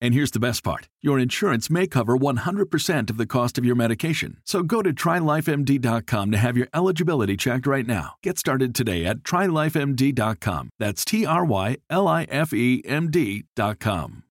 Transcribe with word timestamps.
And 0.00 0.14
here's 0.14 0.30
the 0.30 0.40
best 0.40 0.62
part 0.62 0.88
your 1.02 1.18
insurance 1.18 1.70
may 1.70 1.86
cover 1.86 2.16
100% 2.16 3.10
of 3.10 3.16
the 3.16 3.26
cost 3.26 3.58
of 3.58 3.64
your 3.64 3.74
medication. 3.74 4.38
So 4.44 4.62
go 4.62 4.82
to 4.82 4.92
trylifemd.com 4.92 6.30
to 6.30 6.38
have 6.38 6.56
your 6.56 6.68
eligibility 6.72 7.36
checked 7.36 7.66
right 7.66 7.86
now. 7.86 8.14
Get 8.22 8.38
started 8.38 8.74
today 8.74 9.04
at 9.04 9.18
trylifemd.com. 9.18 10.70
That's 10.78 11.04
T 11.04 11.26
R 11.26 11.44
Y 11.44 11.76
L 11.90 12.08
I 12.08 12.26
F 12.30 12.52
E 12.52 12.82
M 12.84 13.10
D.com. 13.10 14.22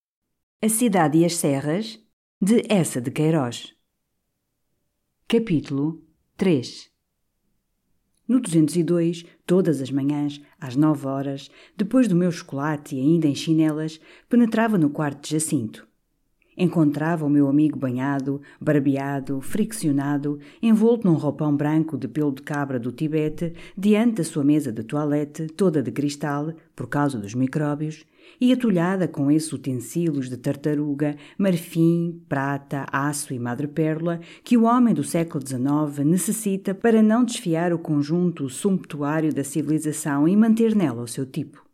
A 0.62 0.70
Cidade 0.70 1.20
e 1.20 1.26
as 1.26 1.34
Serras, 1.34 2.00
de 2.42 2.64
Essa 2.68 3.00
de 3.00 3.12
Queiroz. 3.12 3.74
Capítulo 5.28 6.02
3 6.38 6.97
No 8.28 8.42
202, 8.42 9.26
todas 9.46 9.82
as 9.82 9.90
manhãs, 9.90 10.42
às 10.60 10.76
nove 10.76 11.08
horas, 11.08 11.50
depois 11.78 12.08
do 12.08 12.16
meu 12.16 12.32
chocolate 12.32 12.96
e 12.96 13.00
ainda 13.00 13.26
em 13.26 13.34
chinelas, 13.34 14.02
penetrava 14.28 14.78
no 14.78 14.90
quarto 14.90 15.24
de 15.24 15.32
Jacinto. 15.32 15.88
Encontrava 16.58 17.24
o 17.24 17.30
meu 17.30 17.48
amigo 17.48 17.78
banhado, 17.78 18.42
barbeado, 18.60 19.40
friccionado, 19.40 20.40
envolto 20.62 21.08
num 21.08 21.14
roupão 21.14 21.56
branco 21.56 21.96
de 21.96 22.08
pelo 22.08 22.34
de 22.34 22.42
cabra 22.42 22.80
do 22.80 22.92
Tibete, 22.92 23.54
diante 23.78 24.16
da 24.16 24.24
sua 24.24 24.44
mesa 24.44 24.72
de 24.72 24.84
toilette, 24.84 25.48
toda 25.48 25.84
de 25.84 25.92
cristal, 25.92 26.52
por 26.76 26.88
causa 26.88 27.20
dos 27.20 27.36
micróbios, 27.36 28.04
e 28.40 28.54
atulhada 28.54 29.08
com 29.08 29.32
esses 29.32 29.52
utensílios 29.52 30.30
de 30.30 30.38
tartaruga, 30.38 31.16
marfim, 31.38 32.22
prata, 32.28 32.86
aço 32.92 33.34
e 33.34 33.40
madrepérola 33.40 34.20
que 34.44 34.58
o 34.58 34.64
homem 34.64 34.94
do 34.94 35.04
século 35.04 35.44
XIX 35.46 36.06
necessita 36.06 36.74
para 36.74 37.02
não 37.02 37.24
desfiar 37.24 37.74
o 37.74 37.80
conjunto 37.80 38.50
sumptuário 38.50 39.34
da 39.34 39.44
civilização 39.44 40.28
e 40.28 40.36
manter 40.36 40.76
nela 40.76 41.02
o 41.02 41.08
seu 41.08 41.26
tipo. 41.26 41.68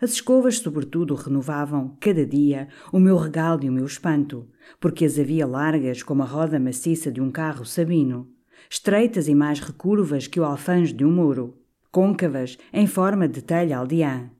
As 0.00 0.10
escovas, 0.10 0.58
sobretudo, 0.58 1.14
renovavam, 1.14 1.96
cada 2.00 2.26
dia, 2.26 2.68
o 2.92 2.98
meu 2.98 3.16
regalo 3.16 3.64
e 3.64 3.68
o 3.68 3.72
meu 3.72 3.86
espanto, 3.86 4.46
porque 4.80 5.04
as 5.04 5.18
havia 5.18 5.46
largas 5.46 6.02
como 6.02 6.22
a 6.22 6.26
roda 6.26 6.58
maciça 6.58 7.12
de 7.12 7.20
um 7.20 7.30
carro 7.30 7.64
sabino, 7.64 8.28
estreitas 8.68 9.28
e 9.28 9.34
mais 9.34 9.60
recurvas 9.60 10.26
que 10.26 10.40
o 10.40 10.44
alfanjo 10.44 10.94
de 10.94 11.04
um 11.04 11.12
muro, 11.12 11.56
côncavas 11.92 12.58
em 12.72 12.86
forma 12.88 13.28
de 13.28 13.40
telha 13.40 13.78
aldeã, 13.78 14.30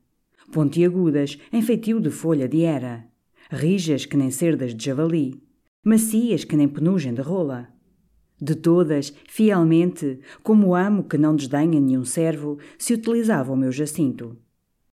pontiagudas 0.51 1.37
em 1.51 1.61
feitio 1.61 1.99
de 1.99 2.09
folha 2.09 2.47
de 2.47 2.63
era, 2.63 3.07
rijas 3.49 4.05
que 4.05 4.17
nem 4.17 4.31
cerdas 4.31 4.73
de 4.73 4.85
javali, 4.85 5.41
macias 5.83 6.43
que 6.43 6.55
nem 6.55 6.67
penugem 6.67 7.13
de 7.13 7.21
rola. 7.21 7.69
De 8.41 8.55
todas, 8.55 9.13
fielmente, 9.29 10.19
como 10.43 10.75
amo 10.75 11.03
que 11.03 11.17
não 11.17 11.35
desdenha 11.35 11.79
nenhum 11.79 12.03
servo, 12.03 12.57
se 12.77 12.93
utilizava 12.93 13.53
o 13.53 13.55
meu 13.55 13.71
jacinto. 13.71 14.37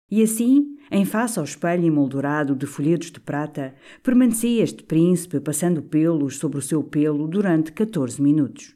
E 0.10 0.22
assim, 0.22 0.78
em 0.92 1.04
face 1.04 1.40
ao 1.40 1.46
espelho 1.46 1.86
emoldurado 1.86 2.56
de 2.56 2.68
folhetos 2.68 3.12
de 3.12 3.20
prata, 3.20 3.74
permanecia 4.04 4.64
este 4.64 4.84
príncipe 4.84 5.40
passando 5.40 5.82
pelos 5.82 6.38
sobre 6.38 6.60
o 6.60 6.62
seu 6.62 6.84
pelo 6.84 7.28
durante 7.28 7.72
14 7.72 8.22
minutos. 8.22 8.75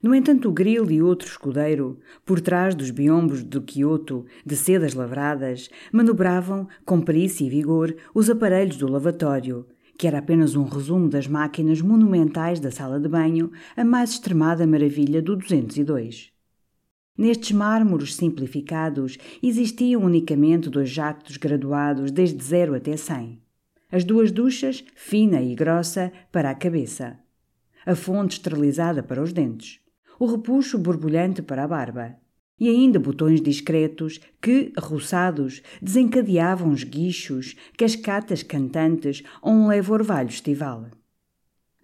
No 0.00 0.14
entanto, 0.14 0.48
o 0.48 0.52
grilo 0.52 0.92
e 0.92 1.02
outro 1.02 1.26
escudeiro, 1.26 1.98
por 2.24 2.40
trás 2.40 2.72
dos 2.72 2.92
biombos 2.92 3.42
do 3.42 3.60
Quioto, 3.60 4.24
de 4.46 4.54
sedas 4.54 4.94
lavradas, 4.94 5.68
manobravam, 5.92 6.68
com 6.84 7.00
perícia 7.00 7.44
e 7.44 7.50
vigor, 7.50 7.96
os 8.14 8.30
aparelhos 8.30 8.76
do 8.76 8.88
lavatório, 8.88 9.66
que 9.98 10.06
era 10.06 10.18
apenas 10.18 10.54
um 10.54 10.62
resumo 10.62 11.08
das 11.08 11.26
máquinas 11.26 11.80
monumentais 11.80 12.60
da 12.60 12.70
sala 12.70 13.00
de 13.00 13.08
banho, 13.08 13.50
a 13.76 13.84
mais 13.84 14.10
extremada 14.10 14.64
maravilha 14.68 15.20
do 15.20 15.34
202. 15.34 16.30
Nestes 17.16 17.50
mármores 17.50 18.14
simplificados 18.14 19.18
existiam 19.42 20.04
unicamente 20.04 20.70
dois 20.70 20.90
jactos 20.90 21.36
graduados 21.36 22.12
desde 22.12 22.40
zero 22.44 22.76
até 22.76 22.96
cem. 22.96 23.42
As 23.90 24.04
duas 24.04 24.30
duchas, 24.30 24.84
fina 24.94 25.42
e 25.42 25.56
grossa, 25.56 26.12
para 26.30 26.50
a 26.50 26.54
cabeça. 26.54 27.18
A 27.84 27.96
fonte 27.96 28.34
esterilizada 28.34 29.02
para 29.02 29.20
os 29.20 29.32
dentes 29.32 29.80
o 30.18 30.26
repuxo 30.26 30.78
borbulhante 30.78 31.42
para 31.42 31.64
a 31.64 31.68
barba. 31.68 32.16
E 32.60 32.68
ainda 32.68 32.98
botões 32.98 33.40
discretos 33.40 34.20
que, 34.42 34.72
roçados, 34.76 35.62
desencadeavam 35.80 36.72
esguichos, 36.72 37.54
cascatas 37.76 38.42
cantantes 38.42 39.22
ou 39.40 39.52
um 39.52 39.68
leve 39.68 39.92
orvalho 39.92 40.28
estival. 40.28 40.86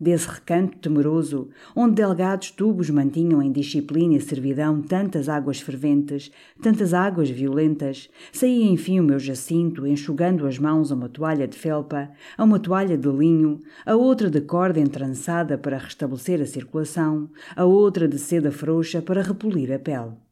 Desse 0.04 0.28
recanto 0.28 0.76
temeroso, 0.76 1.48
onde 1.74 1.94
delgados 1.94 2.50
tubos 2.50 2.90
mantinham 2.90 3.40
em 3.40 3.50
disciplina 3.50 4.16
e 4.16 4.20
servidão 4.20 4.82
tantas 4.82 5.30
águas 5.30 5.60
ferventes, 5.60 6.30
tantas 6.60 6.92
águas 6.92 7.30
violentas, 7.30 8.10
saía 8.30 8.66
enfim 8.66 9.00
o 9.00 9.02
meu 9.02 9.18
jacinto, 9.18 9.86
enxugando 9.86 10.46
as 10.46 10.58
mãos 10.58 10.92
a 10.92 10.94
uma 10.94 11.08
toalha 11.08 11.48
de 11.48 11.56
felpa, 11.56 12.10
a 12.36 12.44
uma 12.44 12.58
toalha 12.58 12.98
de 12.98 13.08
linho, 13.08 13.62
a 13.86 13.96
outra 13.96 14.28
de 14.28 14.42
corda 14.42 14.78
entrançada 14.78 15.56
para 15.56 15.78
restabelecer 15.78 16.38
a 16.42 16.46
circulação, 16.46 17.30
a 17.56 17.64
outra 17.64 18.06
de 18.06 18.18
seda 18.18 18.52
frouxa 18.52 19.00
para 19.00 19.22
repolir 19.22 19.72
a 19.72 19.78
pele. 19.78 20.23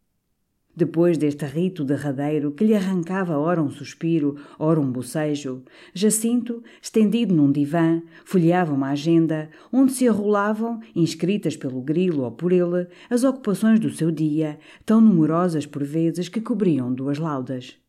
Depois 0.75 1.19
deste 1.19 1.44
rito 1.44 1.84
derradeiro 1.84 2.53
que 2.53 2.65
lhe 2.65 2.75
arrancava 2.75 3.37
ora 3.37 3.62
um 3.62 3.69
suspiro, 3.69 4.37
ora 4.59 4.81
um 4.81 4.91
bocejo, 4.91 5.62
Jacinto, 5.93 6.62
estendido 6.81 7.34
num 7.34 7.53
divã, 7.53 8.00
folheava 8.25 8.72
uma 8.72 8.88
agenda 8.88 9.50
onde 9.71 9.93
se 9.93 10.09
arrolavam, 10.09 10.81
inscritas 10.97 11.56
pelo 11.56 11.82
grilo 11.82 12.22
ou 12.22 12.31
por 12.31 12.53
ele, 12.53 12.87
as 13.11 13.22
ocupações 13.22 13.78
do 13.78 13.91
seu 13.91 14.11
dia, 14.11 14.59
tão 14.87 14.99
numerosas 14.99 15.66
por 15.66 15.84
vezes 15.84 16.31
que 16.31 16.41
cobriam 16.41 16.93
duas 16.93 17.19
laudas. 17.19 17.81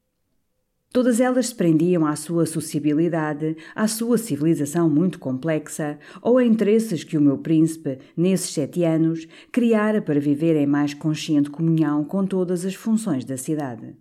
Todas 0.93 1.19
elas 1.19 1.47
se 1.47 1.55
prendiam 1.55 2.05
à 2.05 2.15
sua 2.15 2.45
sociabilidade, 2.45 3.57
à 3.73 3.87
sua 3.87 4.15
civilização 4.15 4.87
muito 4.87 5.17
complexa, 5.17 5.97
ou 6.21 6.37
a 6.37 6.45
interesses 6.45 7.03
que 7.03 7.17
o 7.17 7.21
meu 7.21 7.39
príncipe, 7.39 7.97
nesses 8.15 8.53
sete 8.53 8.83
anos, 8.83 9.27
criara 9.51 10.03
para 10.03 10.19
viver 10.19 10.55
em 10.55 10.67
mais 10.67 10.93
consciente 10.93 11.49
comunhão 11.49 12.03
com 12.05 12.27
todas 12.27 12.63
as 12.63 12.75
funções 12.75 13.25
da 13.25 13.37
cidade. 13.37 13.95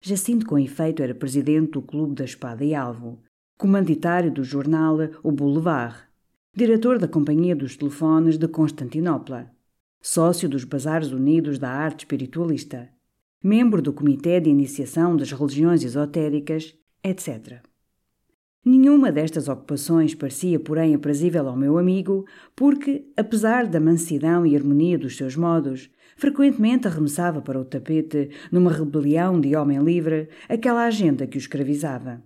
Jacinto, 0.00 0.46
com 0.46 0.58
efeito, 0.58 1.02
era 1.02 1.14
presidente 1.14 1.72
do 1.72 1.82
Clube 1.82 2.14
da 2.14 2.24
Espada 2.24 2.64
e 2.64 2.74
Alvo, 2.74 3.20
comanditário 3.58 4.32
do 4.32 4.42
jornal 4.42 4.96
O 5.22 5.30
Boulevard, 5.30 5.94
diretor 6.56 6.98
da 6.98 7.06
Companhia 7.06 7.54
dos 7.54 7.76
Telefones 7.76 8.38
de 8.38 8.48
Constantinopla, 8.48 9.50
sócio 10.00 10.48
dos 10.48 10.64
Bazares 10.64 11.12
Unidos 11.12 11.58
da 11.58 11.68
Arte 11.68 12.00
Espiritualista 12.06 12.88
membro 13.42 13.82
do 13.82 13.92
Comitê 13.92 14.40
de 14.40 14.48
Iniciação 14.48 15.16
das 15.16 15.32
Religiões 15.32 15.82
Esotéricas, 15.82 16.76
etc. 17.02 17.60
Nenhuma 18.64 19.10
destas 19.10 19.48
ocupações 19.48 20.14
parecia, 20.14 20.60
porém, 20.60 20.94
aprazível 20.94 21.48
ao 21.48 21.56
meu 21.56 21.76
amigo, 21.76 22.24
porque, 22.54 23.04
apesar 23.16 23.66
da 23.66 23.80
mansidão 23.80 24.46
e 24.46 24.54
harmonia 24.54 24.96
dos 24.96 25.16
seus 25.16 25.34
modos, 25.34 25.90
frequentemente 26.16 26.86
arremessava 26.86 27.42
para 27.42 27.58
o 27.58 27.64
tapete, 27.64 28.30
numa 28.52 28.70
rebelião 28.70 29.40
de 29.40 29.56
homem 29.56 29.82
livre, 29.82 30.28
aquela 30.48 30.84
agenda 30.84 31.26
que 31.26 31.36
o 31.36 31.40
escravizava. 31.40 32.22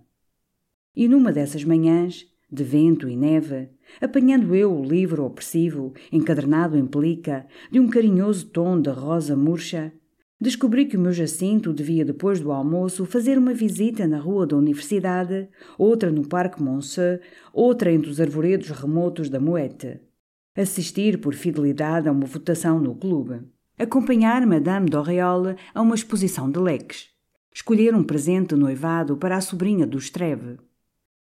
E 0.95 1.07
numa 1.07 1.31
dessas 1.31 1.63
manhãs, 1.63 2.27
de 2.51 2.63
vento 2.63 3.09
e 3.09 3.15
neve, 3.15 3.69
apanhando 3.99 4.53
eu 4.53 4.71
o 4.71 4.85
livro 4.85 5.25
opressivo, 5.25 5.93
encadernado 6.11 6.77
em 6.77 6.85
pelica, 6.85 7.47
de 7.71 7.79
um 7.79 7.89
carinhoso 7.89 8.45
tom 8.45 8.79
de 8.79 8.91
rosa 8.91 9.35
murcha, 9.35 9.91
Descobri 10.39 10.85
que 10.85 10.95
o 10.95 10.99
meu 10.99 11.11
Jacinto 11.11 11.73
devia, 11.73 12.05
depois 12.05 12.39
do 12.39 12.51
almoço, 12.51 13.05
fazer 13.05 13.39
uma 13.39 13.55
visita 13.55 14.07
na 14.07 14.19
rua 14.19 14.45
da 14.45 14.55
Universidade, 14.55 15.49
outra 15.79 16.11
no 16.11 16.27
Parque 16.27 16.61
Monceau, 16.61 17.19
outra 17.51 17.91
entre 17.91 18.11
os 18.11 18.21
arvoredos 18.21 18.69
remotos 18.69 19.29
da 19.29 19.39
Moete. 19.39 19.99
Assistir 20.55 21.19
por 21.19 21.33
fidelidade 21.33 22.07
a 22.07 22.11
uma 22.11 22.27
votação 22.27 22.79
no 22.79 22.93
clube. 22.93 23.41
Acompanhar 23.79 24.45
Madame 24.45 24.87
d'Auréole 24.89 25.55
a 25.73 25.81
uma 25.81 25.95
exposição 25.95 26.51
de 26.51 26.59
leques. 26.59 27.09
Escolher 27.51 27.95
um 27.95 28.03
presente 28.03 28.53
noivado 28.55 29.17
para 29.17 29.37
a 29.37 29.41
sobrinha 29.41 29.87
do 29.87 29.97
Estreve. 29.97 30.57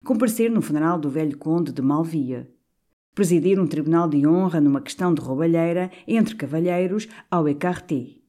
comparecer 0.03 0.51
no 0.51 0.61
funeral 0.61 1.00
do 1.00 1.09
velho 1.09 1.38
conde 1.38 1.71
de 1.71 1.81
Malvia, 1.81 2.47
presidir 3.15 3.59
um 3.59 3.65
tribunal 3.65 4.07
de 4.07 4.27
honra 4.27 4.61
numa 4.61 4.81
questão 4.81 5.13
de 5.13 5.21
roubalheira 5.21 5.89
entre 6.06 6.35
cavalheiros 6.35 7.07
ao 7.31 7.47
écarté. 7.47 8.25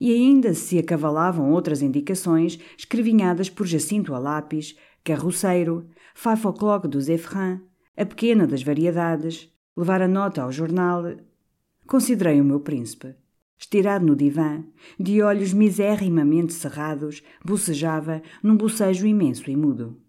E 0.00 0.14
ainda 0.14 0.54
se 0.54 0.78
acavalavam 0.78 1.52
outras 1.52 1.82
indicações 1.82 2.58
escrevinhadas 2.78 3.50
por 3.50 3.66
Jacinto 3.66 4.14
a 4.14 4.18
lápis, 4.18 4.74
carroceiro, 5.04 5.86
five 6.14 6.46
o'clock 6.46 6.88
do 6.88 6.98
Zefran, 6.98 7.60
a 7.94 8.06
pequena 8.06 8.46
das 8.46 8.62
variedades, 8.62 9.52
levar 9.76 10.00
a 10.00 10.08
nota 10.08 10.42
ao 10.42 10.50
jornal. 10.50 11.04
Considerei 11.86 12.40
o 12.40 12.44
meu 12.44 12.60
príncipe. 12.60 13.14
Estirado 13.58 14.06
no 14.06 14.16
divã, 14.16 14.64
de 14.98 15.20
olhos 15.20 15.52
miserrimamente 15.52 16.54
cerrados, 16.54 17.22
bocejava 17.44 18.22
num 18.42 18.56
bocejo 18.56 19.06
imenso 19.06 19.50
e 19.50 19.56
mudo. 19.56 20.00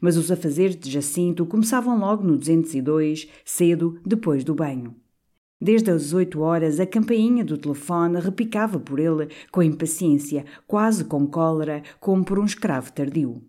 Mas 0.00 0.16
os 0.16 0.30
afazeres 0.30 0.76
de 0.76 0.88
Jacinto 0.88 1.44
começavam 1.44 1.98
logo 1.98 2.22
no 2.22 2.38
202, 2.38 3.28
cedo, 3.44 3.98
depois 4.06 4.44
do 4.44 4.54
banho. 4.54 4.94
Desde 5.64 5.92
as 5.92 6.12
oito 6.12 6.40
horas, 6.40 6.80
a 6.80 6.86
campainha 6.86 7.44
do 7.44 7.56
telefone 7.56 8.18
repicava 8.18 8.80
por 8.80 8.98
ele 8.98 9.28
com 9.52 9.62
impaciência, 9.62 10.44
quase 10.66 11.04
com 11.04 11.24
cólera, 11.24 11.84
como 12.00 12.24
por 12.24 12.40
um 12.40 12.44
escravo 12.44 12.92
tardio 12.92 13.40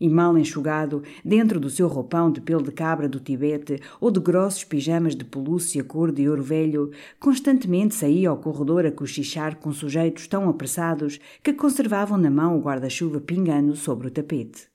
e 0.00 0.08
mal 0.08 0.36
enxugado, 0.36 1.04
dentro 1.24 1.60
do 1.60 1.70
seu 1.70 1.86
roupão 1.86 2.32
de 2.32 2.40
pelo 2.40 2.64
de 2.64 2.72
cabra 2.72 3.08
do 3.08 3.20
Tibete 3.20 3.80
ou 4.00 4.10
de 4.10 4.18
grossos 4.18 4.64
pijamas 4.64 5.14
de 5.14 5.24
pelúcia 5.24 5.84
cor 5.84 6.10
de 6.10 6.28
ouro 6.28 6.42
velho, 6.42 6.90
constantemente 7.20 7.94
saía 7.94 8.28
ao 8.28 8.38
corredor 8.38 8.84
a 8.84 8.90
cochichar 8.90 9.56
com 9.56 9.72
sujeitos 9.72 10.26
tão 10.26 10.48
apressados 10.48 11.20
que 11.44 11.52
conservavam 11.52 12.18
na 12.18 12.30
mão 12.30 12.58
o 12.58 12.60
guarda-chuva 12.60 13.20
pingando 13.20 13.76
sobre 13.76 14.08
o 14.08 14.10
tapete. 14.10 14.66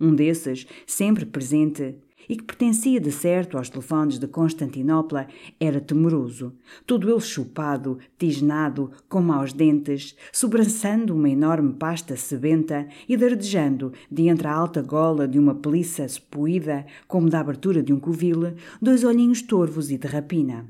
Um 0.00 0.14
desses, 0.14 0.66
sempre 0.86 1.26
presente, 1.26 1.98
e 2.28 2.36
que 2.36 2.44
pertencia 2.44 3.00
de 3.00 3.10
certo 3.12 3.56
aos 3.56 3.68
telefones 3.68 4.18
de 4.18 4.26
Constantinopla, 4.26 5.26
era 5.58 5.80
temeroso, 5.80 6.52
todo 6.86 7.08
ele 7.10 7.20
chupado, 7.20 7.98
tisnado, 8.18 8.90
com 9.08 9.20
maus 9.20 9.52
dentes, 9.52 10.16
sobrançando 10.32 11.14
uma 11.14 11.28
enorme 11.28 11.74
pasta 11.74 12.16
sebenta 12.16 12.88
e 13.08 13.16
dardejando, 13.16 13.92
de 14.10 14.28
entre 14.28 14.48
a 14.48 14.52
alta 14.54 14.82
gola 14.82 15.26
de 15.26 15.38
uma 15.38 15.54
peliça 15.54 16.06
sepoída, 16.08 16.86
como 17.06 17.30
da 17.30 17.40
abertura 17.40 17.82
de 17.82 17.92
um 17.92 18.00
covil, 18.00 18.54
dois 18.80 19.04
olhinhos 19.04 19.42
torvos 19.42 19.90
e 19.90 19.98
de 19.98 20.06
rapina. 20.06 20.66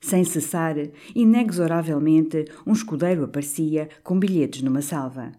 Sem 0.00 0.24
cessar, 0.24 0.74
inexoravelmente, 1.14 2.46
um 2.66 2.72
escudeiro 2.72 3.22
aparecia 3.22 3.88
com 4.02 4.18
bilhetes 4.18 4.62
numa 4.62 4.82
salva. 4.82 5.30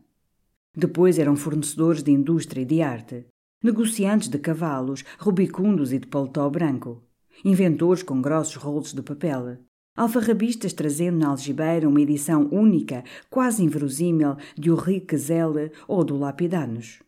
Depois 0.75 1.19
eram 1.19 1.35
fornecedores 1.35 2.01
de 2.01 2.11
indústria 2.11 2.61
e 2.61 2.65
de 2.65 2.81
arte 2.81 3.25
negociantes 3.63 4.27
de 4.27 4.37
cavalos, 4.37 5.05
rubicundos 5.17 5.93
e 5.93 5.97
de 5.97 6.05
paletó 6.05 6.49
branco, 6.49 7.01
inventores 7.45 8.03
com 8.03 8.21
grossos 8.21 8.57
rolos 8.57 8.93
de 8.93 9.01
papel, 9.01 9.57
alfarrabistas 9.95 10.73
trazendo 10.73 11.19
na 11.19 11.29
algibeira 11.29 11.87
uma 11.87 12.01
edição 12.01 12.49
única, 12.51 13.05
quase 13.29 13.63
inverosímil, 13.63 14.35
de 14.57 14.69
Ulrike 14.69 15.15
Zelle 15.15 15.71
ou 15.87 16.03
do 16.03 16.17
Lapidanos. 16.17 16.99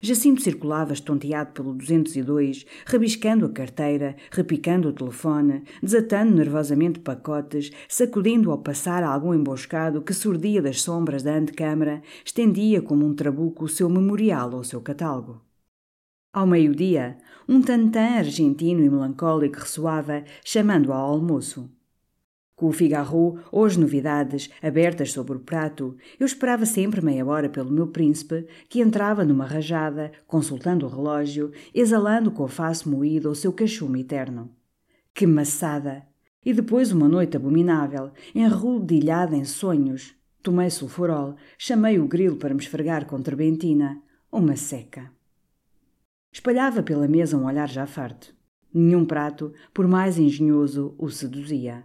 Jacinto 0.00 0.42
circulava 0.42 0.92
estonteado 0.92 1.52
pelo 1.52 1.74
202, 1.74 2.64
rabiscando 2.86 3.46
a 3.46 3.48
carteira, 3.48 4.16
repicando 4.30 4.88
o 4.88 4.92
telefone, 4.92 5.64
desatando 5.82 6.36
nervosamente 6.36 7.00
pacotes, 7.00 7.72
sacudindo 7.88 8.50
ao 8.50 8.58
passar 8.58 9.02
algum 9.02 9.34
emboscado 9.34 10.02
que 10.02 10.14
surdia 10.14 10.62
das 10.62 10.82
sombras 10.82 11.24
da 11.24 11.34
antecâmara, 11.34 12.00
estendia 12.24 12.80
como 12.80 13.04
um 13.04 13.14
trabuco 13.14 13.64
o 13.64 13.68
seu 13.68 13.88
memorial 13.88 14.52
ou 14.52 14.60
o 14.60 14.64
seu 14.64 14.80
catálogo. 14.80 15.47
Ao 16.32 16.46
meio-dia, 16.46 17.16
um 17.48 17.62
tantã 17.62 18.18
argentino 18.18 18.84
e 18.84 18.90
melancólico 18.90 19.60
ressoava, 19.60 20.24
chamando-o 20.44 20.92
ao 20.92 21.10
almoço. 21.10 21.70
Com 22.54 22.66
o 22.66 22.72
Figaro 22.72 23.38
as 23.52 23.76
novidades 23.76 24.50
abertas 24.60 25.12
sobre 25.12 25.36
o 25.36 25.40
prato, 25.40 25.96
eu 26.18 26.26
esperava 26.26 26.66
sempre 26.66 27.00
meia 27.00 27.24
hora 27.24 27.48
pelo 27.48 27.70
meu 27.70 27.86
príncipe, 27.86 28.46
que 28.68 28.80
entrava 28.80 29.24
numa 29.24 29.46
rajada, 29.46 30.12
consultando 30.26 30.84
o 30.84 30.88
relógio, 30.88 31.50
exalando 31.72 32.30
com 32.30 32.44
a 32.44 32.48
face 32.48 32.86
moída 32.88 33.30
o 33.30 33.34
seu 33.34 33.52
cachume 33.52 34.00
eterno. 34.00 34.50
Que 35.14 35.26
maçada! 35.26 36.02
E 36.44 36.52
depois 36.52 36.92
uma 36.92 37.08
noite 37.08 37.36
abominável, 37.36 38.10
enrodilhada 38.34 39.36
em 39.36 39.44
sonhos. 39.44 40.14
Tomei 40.42 40.68
sulfurol, 40.68 41.36
chamei 41.56 41.98
o 41.98 42.06
grilo 42.06 42.36
para 42.36 42.54
me 42.54 42.60
esfregar 42.60 43.06
com 43.06 43.22
terbentina. 43.22 44.02
Uma 44.30 44.56
seca. 44.56 45.17
Espalhava 46.38 46.84
pela 46.84 47.08
mesa 47.08 47.36
um 47.36 47.46
olhar 47.46 47.68
já 47.68 47.84
farto. 47.84 48.32
Nenhum 48.72 49.04
prato, 49.04 49.52
por 49.74 49.88
mais 49.88 50.20
engenhoso, 50.20 50.94
o 50.96 51.10
seduzia. 51.10 51.82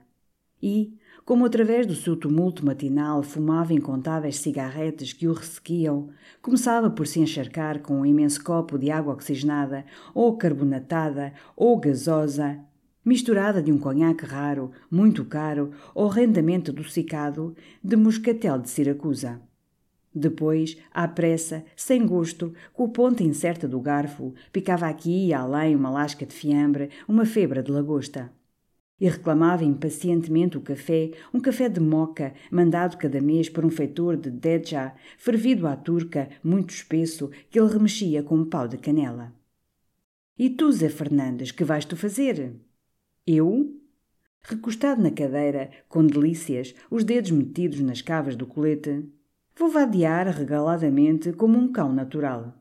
E, 0.61 0.93
como 1.25 1.43
através 1.43 1.87
do 1.87 1.95
seu 1.95 2.15
tumulto 2.15 2.63
matinal 2.63 3.23
fumava 3.23 3.73
incontáveis 3.73 4.37
cigarretes 4.37 5.11
que 5.11 5.27
o 5.27 5.33
ressequiam, 5.33 6.09
começava 6.39 6.91
por 6.91 7.07
se 7.07 7.19
encharcar 7.19 7.81
com 7.81 8.01
um 8.01 8.05
imenso 8.05 8.43
copo 8.43 8.77
de 8.77 8.91
água 8.91 9.15
oxigenada, 9.15 9.85
ou 10.13 10.37
carbonatada, 10.37 11.33
ou 11.55 11.79
gasosa, 11.79 12.59
misturada 13.03 13.59
de 13.59 13.71
um 13.71 13.79
conhaque 13.79 14.23
raro, 14.23 14.69
muito 14.89 15.25
caro, 15.25 15.71
horrendamente 15.95 16.69
adocicado, 16.69 17.55
de 17.83 17.95
moscatel 17.95 18.59
de 18.59 18.69
Siracusa. 18.69 19.41
Depois, 20.15 20.77
à 20.91 21.07
pressa, 21.07 21.65
sem 21.75 22.05
gosto, 22.05 22.53
com 22.71 22.83
o 22.83 22.89
ponto 22.89 23.23
incerta 23.23 23.67
do 23.67 23.79
garfo, 23.79 24.33
picava 24.51 24.87
aqui 24.87 25.27
e 25.27 25.33
além 25.33 25.75
uma 25.75 25.89
lasca 25.89 26.25
de 26.25 26.33
fiambre, 26.33 26.89
uma 27.07 27.25
febra 27.25 27.63
de 27.63 27.71
lagosta. 27.71 28.31
E 28.99 29.09
reclamava 29.09 29.65
impacientemente 29.65 30.57
o 30.57 30.61
café, 30.61 31.11
um 31.33 31.39
café 31.39 31.67
de 31.67 31.79
moca, 31.79 32.33
mandado 32.51 32.97
cada 32.97 33.19
mês 33.19 33.49
por 33.49 33.65
um 33.65 33.71
feitor 33.71 34.15
de 34.15 34.29
Dedja, 34.29 34.93
fervido 35.17 35.67
à 35.67 35.75
turca, 35.75 36.29
muito 36.43 36.69
espesso, 36.69 37.31
que 37.49 37.59
ele 37.59 37.73
remexia 37.73 38.21
com 38.21 38.35
um 38.35 38.45
pau 38.45 38.67
de 38.67 38.77
canela. 38.77 39.33
E 40.37 40.49
tu, 40.49 40.71
Zé 40.71 40.89
Fernandes, 40.89 41.51
que 41.51 41.63
vais 41.63 41.85
tu 41.85 41.97
fazer? 41.97 42.55
Eu? 43.25 43.79
Recostado 44.41 45.01
na 45.01 45.09
cadeira, 45.09 45.71
com 45.87 46.05
delícias, 46.05 46.75
os 46.91 47.03
dedos 47.03 47.31
metidos 47.31 47.79
nas 47.79 48.01
cavas 48.01 48.35
do 48.35 48.45
colete, 48.45 49.05
Vou 49.55 49.69
vadear 49.69 50.27
regaladamente 50.35 51.31
como 51.31 51.59
um 51.59 51.71
cão 51.71 51.93
natural. 51.93 52.53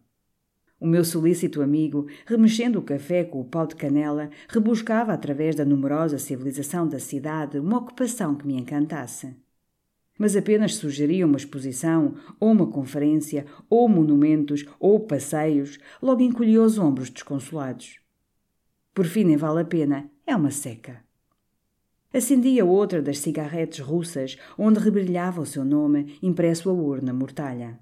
O 0.79 0.87
meu 0.87 1.05
solícito 1.05 1.63
amigo, 1.63 2.07
remexendo 2.27 2.79
o 2.79 2.83
café 2.83 3.25
com 3.25 3.41
o 3.41 3.45
pau 3.45 3.67
de 3.67 3.77
canela, 3.77 4.29
rebuscava 4.47 5.13
através 5.13 5.57
da 5.57 5.65
numerosa 5.65 6.19
civilização 6.19 6.87
da 6.87 6.99
cidade 6.99 7.59
uma 7.59 7.79
ocupação 7.79 8.35
que 8.35 8.47
me 8.47 8.59
encantasse. 8.59 9.35
Mas 10.19 10.37
apenas 10.37 10.75
sugeria 10.75 11.25
uma 11.25 11.39
exposição, 11.39 12.15
ou 12.39 12.53
uma 12.53 12.67
conferência, 12.67 13.47
ou 13.71 13.89
monumentos, 13.89 14.67
ou 14.79 15.01
passeios, 15.01 15.79
logo 16.03 16.21
encolhia 16.21 16.61
os 16.61 16.79
ombros 16.79 17.09
desconsolados. 17.09 18.01
Por 18.93 19.07
fim, 19.07 19.25
nem 19.25 19.39
vale 19.39 19.63
a 19.63 19.65
pena, 19.65 20.11
é 20.27 20.37
uma 20.37 20.51
seca. 20.51 21.03
Acendia 22.13 22.65
outra 22.65 23.01
das 23.01 23.19
cigarretes 23.19 23.81
russas, 23.81 24.37
onde 24.59 24.79
rebrilhava 24.79 25.41
o 25.41 25.47
seu 25.47 25.65
nome, 25.65 26.19
impresso 26.23 26.69
a 26.69 26.73
ouro 26.73 27.05
na 27.05 27.13
mortalha. 27.13 27.79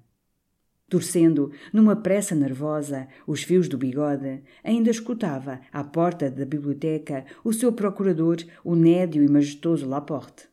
Torcendo, 0.91 1.51
numa 1.71 1.95
pressa 1.95 2.35
nervosa, 2.35 3.07
os 3.25 3.43
fios 3.43 3.69
do 3.69 3.77
bigode, 3.77 4.41
ainda 4.63 4.89
escutava, 4.89 5.61
à 5.71 5.83
porta 5.83 6.29
da 6.29 6.45
biblioteca, 6.45 7.25
o 7.45 7.53
seu 7.53 7.71
procurador, 7.71 8.37
o 8.63 8.75
nédio 8.75 9.23
e 9.23 9.29
majestoso 9.29 9.87
Laporte. 9.87 10.49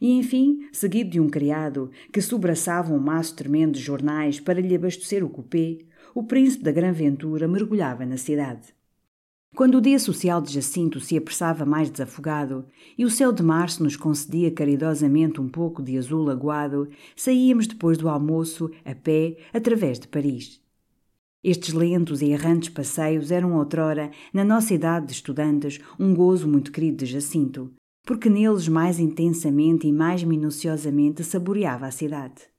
E, 0.00 0.18
enfim, 0.18 0.68
seguido 0.72 1.10
de 1.10 1.20
um 1.20 1.28
criado, 1.28 1.92
que 2.12 2.20
sobraçava 2.20 2.92
um 2.92 2.98
maço 2.98 3.36
tremendo 3.36 3.74
de 3.74 3.80
jornais 3.80 4.40
para 4.40 4.60
lhe 4.60 4.74
abastecer 4.74 5.24
o 5.24 5.30
cupê, 5.30 5.86
o 6.12 6.24
príncipe 6.24 6.64
da 6.64 6.72
Gran 6.72 6.92
Ventura 6.92 7.46
mergulhava 7.46 8.04
na 8.04 8.16
cidade. 8.16 8.74
Quando 9.54 9.76
o 9.76 9.80
dia 9.82 9.98
social 9.98 10.40
de 10.40 10.50
Jacinto 10.50 10.98
se 10.98 11.14
apressava 11.14 11.66
mais 11.66 11.90
desafogado 11.90 12.64
e 12.96 13.04
o 13.04 13.10
céu 13.10 13.30
de 13.30 13.42
março 13.42 13.82
nos 13.82 13.96
concedia 13.96 14.50
caridosamente 14.50 15.42
um 15.42 15.48
pouco 15.48 15.82
de 15.82 15.98
azul 15.98 16.30
aguado, 16.30 16.88
saíamos 17.14 17.66
depois 17.66 17.98
do 17.98 18.08
almoço, 18.08 18.70
a 18.82 18.94
pé, 18.94 19.36
através 19.52 19.98
de 20.00 20.08
Paris. 20.08 20.58
Estes 21.44 21.74
lentos 21.74 22.22
e 22.22 22.30
errantes 22.30 22.70
passeios 22.70 23.30
eram 23.30 23.54
outrora, 23.54 24.10
na 24.32 24.42
nossa 24.42 24.72
idade 24.72 25.06
de 25.06 25.12
estudantes, 25.12 25.78
um 26.00 26.14
gozo 26.14 26.48
muito 26.48 26.72
querido 26.72 27.04
de 27.04 27.06
Jacinto, 27.06 27.70
porque 28.06 28.30
neles 28.30 28.68
mais 28.68 28.98
intensamente 28.98 29.86
e 29.86 29.92
mais 29.92 30.24
minuciosamente 30.24 31.22
saboreava 31.22 31.86
a 31.86 31.90
cidade. 31.90 32.51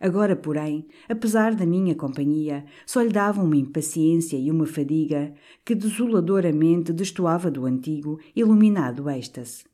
Agora, 0.00 0.34
porém, 0.34 0.86
apesar 1.08 1.54
da 1.54 1.64
minha 1.64 1.94
companhia, 1.94 2.64
só 2.84 3.00
lhe 3.00 3.10
davam 3.10 3.44
uma 3.44 3.56
impaciência 3.56 4.36
e 4.36 4.50
uma 4.50 4.66
fadiga 4.66 5.32
que 5.64 5.74
desoladoramente 5.74 6.92
destoava 6.92 7.50
do 7.50 7.64
antigo, 7.64 8.18
iluminado 8.34 9.08
êxtase. 9.08 9.64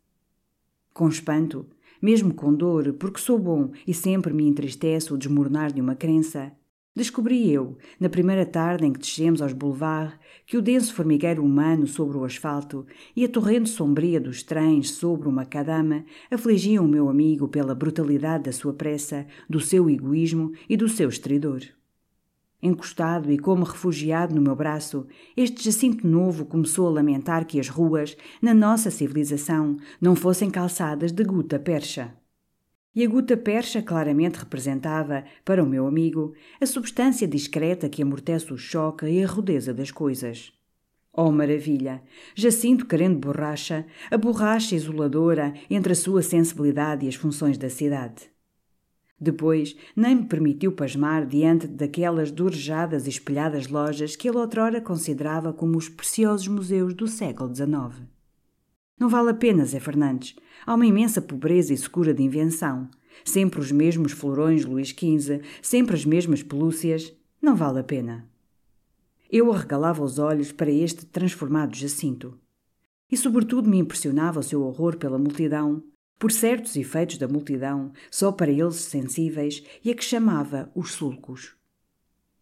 Com 0.92 1.08
espanto, 1.08 1.66
mesmo 2.00 2.34
com 2.34 2.54
dor, 2.54 2.92
porque 2.94 3.20
sou 3.20 3.38
bom 3.38 3.70
e 3.86 3.94
sempre 3.94 4.32
me 4.32 4.46
entristece 4.46 5.12
o 5.12 5.18
desmoronar 5.18 5.72
de 5.72 5.80
uma 5.80 5.96
crença, 5.96 6.52
Descobri 6.94 7.50
eu, 7.50 7.78
na 8.00 8.08
primeira 8.08 8.44
tarde 8.44 8.84
em 8.84 8.92
que 8.92 8.98
descemos 8.98 9.40
aos 9.40 9.52
boulevards, 9.52 10.18
que 10.50 10.56
o 10.56 10.62
denso 10.62 10.92
formigueiro 10.92 11.44
humano 11.44 11.86
sobre 11.86 12.18
o 12.18 12.24
asfalto 12.24 12.84
e 13.14 13.24
a 13.24 13.28
torrente 13.28 13.70
sombria 13.70 14.20
dos 14.20 14.42
trens 14.42 14.90
sobre 14.90 15.28
uma 15.28 15.44
cadama 15.44 16.04
afligiam 16.28 16.84
o 16.84 16.88
meu 16.88 17.08
amigo 17.08 17.46
pela 17.46 17.72
brutalidade 17.72 18.42
da 18.42 18.52
sua 18.52 18.74
pressa, 18.74 19.28
do 19.48 19.60
seu 19.60 19.88
egoísmo 19.88 20.50
e 20.68 20.76
do 20.76 20.88
seu 20.88 21.08
estridor. 21.08 21.60
Encostado 22.60 23.30
e 23.30 23.38
como 23.38 23.62
refugiado 23.62 24.34
no 24.34 24.42
meu 24.42 24.56
braço, 24.56 25.06
este 25.36 25.62
Jacinto 25.62 26.04
novo 26.04 26.44
começou 26.44 26.88
a 26.88 26.90
lamentar 26.94 27.46
que 27.46 27.60
as 27.60 27.68
ruas, 27.68 28.16
na 28.42 28.52
nossa 28.52 28.90
civilização, 28.90 29.76
não 30.00 30.16
fossem 30.16 30.50
calçadas 30.50 31.12
de 31.12 31.22
guta 31.22 31.60
percha. 31.60 32.19
E 32.94 33.04
a 33.04 33.08
guta 33.08 33.36
percha 33.36 33.80
claramente 33.80 34.40
representava, 34.40 35.24
para 35.44 35.62
o 35.62 35.66
meu 35.66 35.86
amigo, 35.86 36.34
a 36.60 36.66
substância 36.66 37.26
discreta 37.26 37.88
que 37.88 38.02
amortece 38.02 38.52
o 38.52 38.58
choque 38.58 39.06
e 39.06 39.22
a 39.22 39.26
rudeza 39.28 39.72
das 39.72 39.92
coisas. 39.92 40.52
Oh 41.12 41.30
maravilha! 41.30 42.02
Jacinto 42.34 42.86
querendo 42.86 43.18
borracha, 43.18 43.86
a 44.10 44.16
borracha 44.16 44.74
isoladora 44.74 45.54
entre 45.68 45.92
a 45.92 45.96
sua 45.96 46.22
sensibilidade 46.22 47.06
e 47.06 47.08
as 47.08 47.14
funções 47.14 47.56
da 47.56 47.70
cidade. 47.70 48.28
Depois, 49.20 49.76
nem 49.94 50.16
me 50.16 50.24
permitiu 50.24 50.72
pasmar 50.72 51.26
diante 51.26 51.68
daquelas 51.68 52.30
dorejadas 52.32 53.06
e 53.06 53.10
espelhadas 53.10 53.68
lojas 53.68 54.16
que 54.16 54.28
ele 54.28 54.38
outrora 54.38 54.80
considerava 54.80 55.52
como 55.52 55.76
os 55.76 55.88
preciosos 55.88 56.48
museus 56.48 56.94
do 56.94 57.06
século 57.06 57.54
XIX. 57.54 58.09
Não 59.00 59.08
vale 59.08 59.30
a 59.30 59.34
pena, 59.34 59.64
Zé 59.64 59.80
Fernandes. 59.80 60.36
Há 60.66 60.74
uma 60.74 60.84
imensa 60.84 61.22
pobreza 61.22 61.72
e 61.72 61.76
secura 61.78 62.12
de 62.12 62.22
invenção. 62.22 62.86
Sempre 63.24 63.58
os 63.58 63.72
mesmos 63.72 64.12
florões 64.12 64.66
Luís 64.66 64.88
XV, 64.88 65.40
sempre 65.62 65.96
as 65.96 66.04
mesmas 66.04 66.42
pelúcias. 66.42 67.10
Não 67.40 67.56
vale 67.56 67.80
a 67.80 67.82
pena. 67.82 68.28
Eu 69.30 69.50
arregalava 69.50 70.04
os 70.04 70.18
olhos 70.18 70.52
para 70.52 70.70
este 70.70 71.06
transformado 71.06 71.74
Jacinto. 71.74 72.38
E, 73.10 73.16
sobretudo, 73.16 73.70
me 73.70 73.78
impressionava 73.78 74.40
o 74.40 74.42
seu 74.42 74.62
horror 74.62 74.98
pela 74.98 75.18
multidão, 75.18 75.82
por 76.18 76.30
certos 76.30 76.76
efeitos 76.76 77.16
da 77.16 77.26
multidão, 77.26 77.92
só 78.10 78.30
para 78.30 78.50
eles 78.50 78.76
sensíveis, 78.76 79.64
e 79.82 79.90
a 79.90 79.94
que 79.94 80.04
chamava 80.04 80.70
os 80.74 80.92
sulcos. 80.92 81.54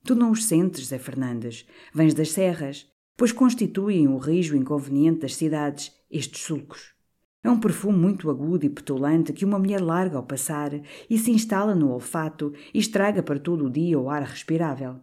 Tu 0.03 0.17
não 0.17 0.33
os 0.33 0.45
sentes, 0.45 0.89
Zé 0.89 0.99
Fernandes. 0.99 1.65
Vens 1.95 2.15
das 2.15 2.33
serras, 2.33 2.91
pois 3.17 3.31
constituem 3.31 4.09
o 4.09 4.19
rijo 4.19 4.57
inconveniente 4.57 5.21
das 5.21 5.37
cidades 5.37 5.97
estes 6.11 6.43
sulcos. 6.43 6.95
É 7.43 7.51
um 7.51 7.61
perfume 7.61 7.97
muito 7.97 8.31
agudo 8.31 8.67
e 8.67 8.71
petulante 8.71 9.33
que 9.33 9.45
uma 9.45 9.59
mulher 9.59 9.81
larga 9.81 10.17
ao 10.17 10.23
passar 10.23 10.73
e 11.09 11.19
se 11.19 11.31
instala 11.31 11.75
no 11.75 11.93
olfato 11.93 12.53
e 12.75 12.79
estraga 12.79 13.23
para 13.23 13.39
todo 13.39 13.67
o 13.67 13.71
dia 13.71 13.99
o 13.99 14.11
ar 14.11 14.23
respirável. 14.23 14.97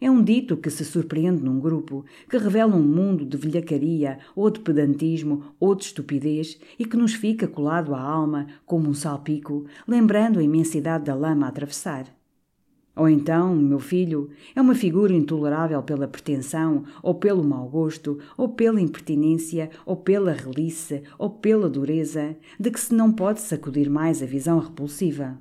É 0.00 0.10
um 0.10 0.22
dito 0.22 0.58
que 0.58 0.70
se 0.70 0.84
surpreende 0.84 1.42
num 1.42 1.58
grupo, 1.58 2.04
que 2.28 2.36
revela 2.36 2.76
um 2.76 2.82
mundo 2.82 3.24
de 3.24 3.36
velhacaria, 3.36 4.18
ou 4.34 4.50
de 4.50 4.60
pedantismo, 4.60 5.54
ou 5.58 5.74
de 5.74 5.84
estupidez, 5.84 6.58
e 6.78 6.84
que 6.84 6.98
nos 6.98 7.14
fica 7.14 7.48
colado 7.48 7.94
à 7.94 8.00
alma 8.00 8.46
como 8.66 8.90
um 8.90 8.94
salpico, 8.94 9.64
lembrando 9.88 10.38
a 10.38 10.42
imensidade 10.42 11.04
da 11.04 11.14
lama 11.14 11.46
a 11.46 11.48
atravessar. 11.48 12.15
Ou 12.96 13.06
então, 13.10 13.54
meu 13.54 13.78
filho, 13.78 14.30
é 14.54 14.60
uma 14.60 14.74
figura 14.74 15.12
intolerável 15.12 15.82
pela 15.82 16.08
pretensão, 16.08 16.84
ou 17.02 17.14
pelo 17.14 17.44
mau 17.44 17.68
gosto, 17.68 18.18
ou 18.38 18.48
pela 18.48 18.80
impertinência, 18.80 19.68
ou 19.84 19.96
pela 19.96 20.32
relice, 20.32 21.02
ou 21.18 21.28
pela 21.28 21.68
dureza, 21.68 22.34
de 22.58 22.70
que 22.70 22.80
se 22.80 22.94
não 22.94 23.12
pode 23.12 23.42
sacudir 23.42 23.90
mais 23.90 24.22
a 24.22 24.26
visão 24.26 24.58
repulsiva. 24.58 25.38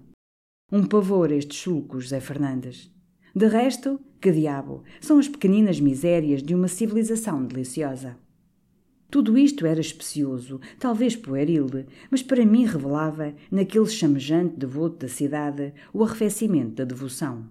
Um 0.70 0.84
pavor 0.84 1.32
estes 1.32 1.60
sulcos, 1.60 2.10
Zé 2.10 2.20
Fernandes. 2.20 2.92
De 3.34 3.48
resto, 3.48 4.02
que 4.20 4.32
diabo, 4.32 4.84
são 5.00 5.18
as 5.18 5.30
pequeninas 5.30 5.80
misérias 5.80 6.44
de 6.44 6.54
uma 6.54 6.68
civilização 6.68 7.46
deliciosa. 7.46 8.18
Tudo 9.10 9.38
isto 9.38 9.66
era 9.66 9.80
especioso, 9.80 10.60
talvez 10.80 11.16
pueril, 11.16 11.68
mas 12.10 12.22
para 12.22 12.46
mim 12.46 12.66
revelava, 12.66 13.34
naquele 13.50 13.88
chamejante 13.88 14.58
devoto 14.58 14.98
da 14.98 15.08
cidade, 15.08 15.74
o 15.94 16.04
arrefecimento 16.04 16.76
da 16.76 16.84
devoção. 16.84 17.50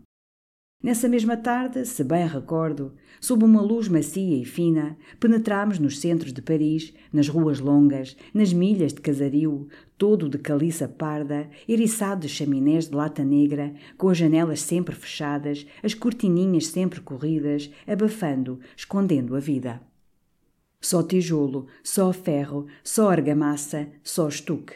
Nessa 0.85 1.09
mesma 1.09 1.35
tarde, 1.35 1.87
se 1.87 2.05
bem 2.05 2.27
recordo, 2.27 2.93
sob 3.19 3.43
uma 3.43 3.63
luz 3.63 3.89
macia 3.89 4.37
e 4.37 4.45
fina, 4.45 4.99
penetrámos 5.19 5.79
nos 5.79 5.99
centros 5.99 6.31
de 6.31 6.43
Paris, 6.43 6.93
nas 7.11 7.27
ruas 7.27 7.59
longas, 7.59 8.15
nas 8.35 8.53
milhas 8.53 8.93
de 8.93 9.01
casario, 9.01 9.67
todo 9.97 10.29
de 10.29 10.37
caliça 10.37 10.87
parda, 10.87 11.49
eriçado 11.67 12.27
de 12.27 12.29
chaminés 12.29 12.87
de 12.87 12.95
lata 12.95 13.25
negra, 13.25 13.73
com 13.97 14.11
as 14.11 14.19
janelas 14.19 14.61
sempre 14.61 14.95
fechadas, 14.95 15.67
as 15.83 15.95
cortininhas 15.95 16.67
sempre 16.67 17.01
corridas, 17.01 17.71
abafando, 17.87 18.61
escondendo 18.77 19.35
a 19.35 19.41
vida. 19.41 19.81
Só 20.85 21.03
tijolo, 21.03 21.67
só 21.83 22.13
ferro, 22.13 22.67
só 22.83 23.09
argamassa, 23.09 23.89
só 24.03 24.29
estuque. 24.29 24.75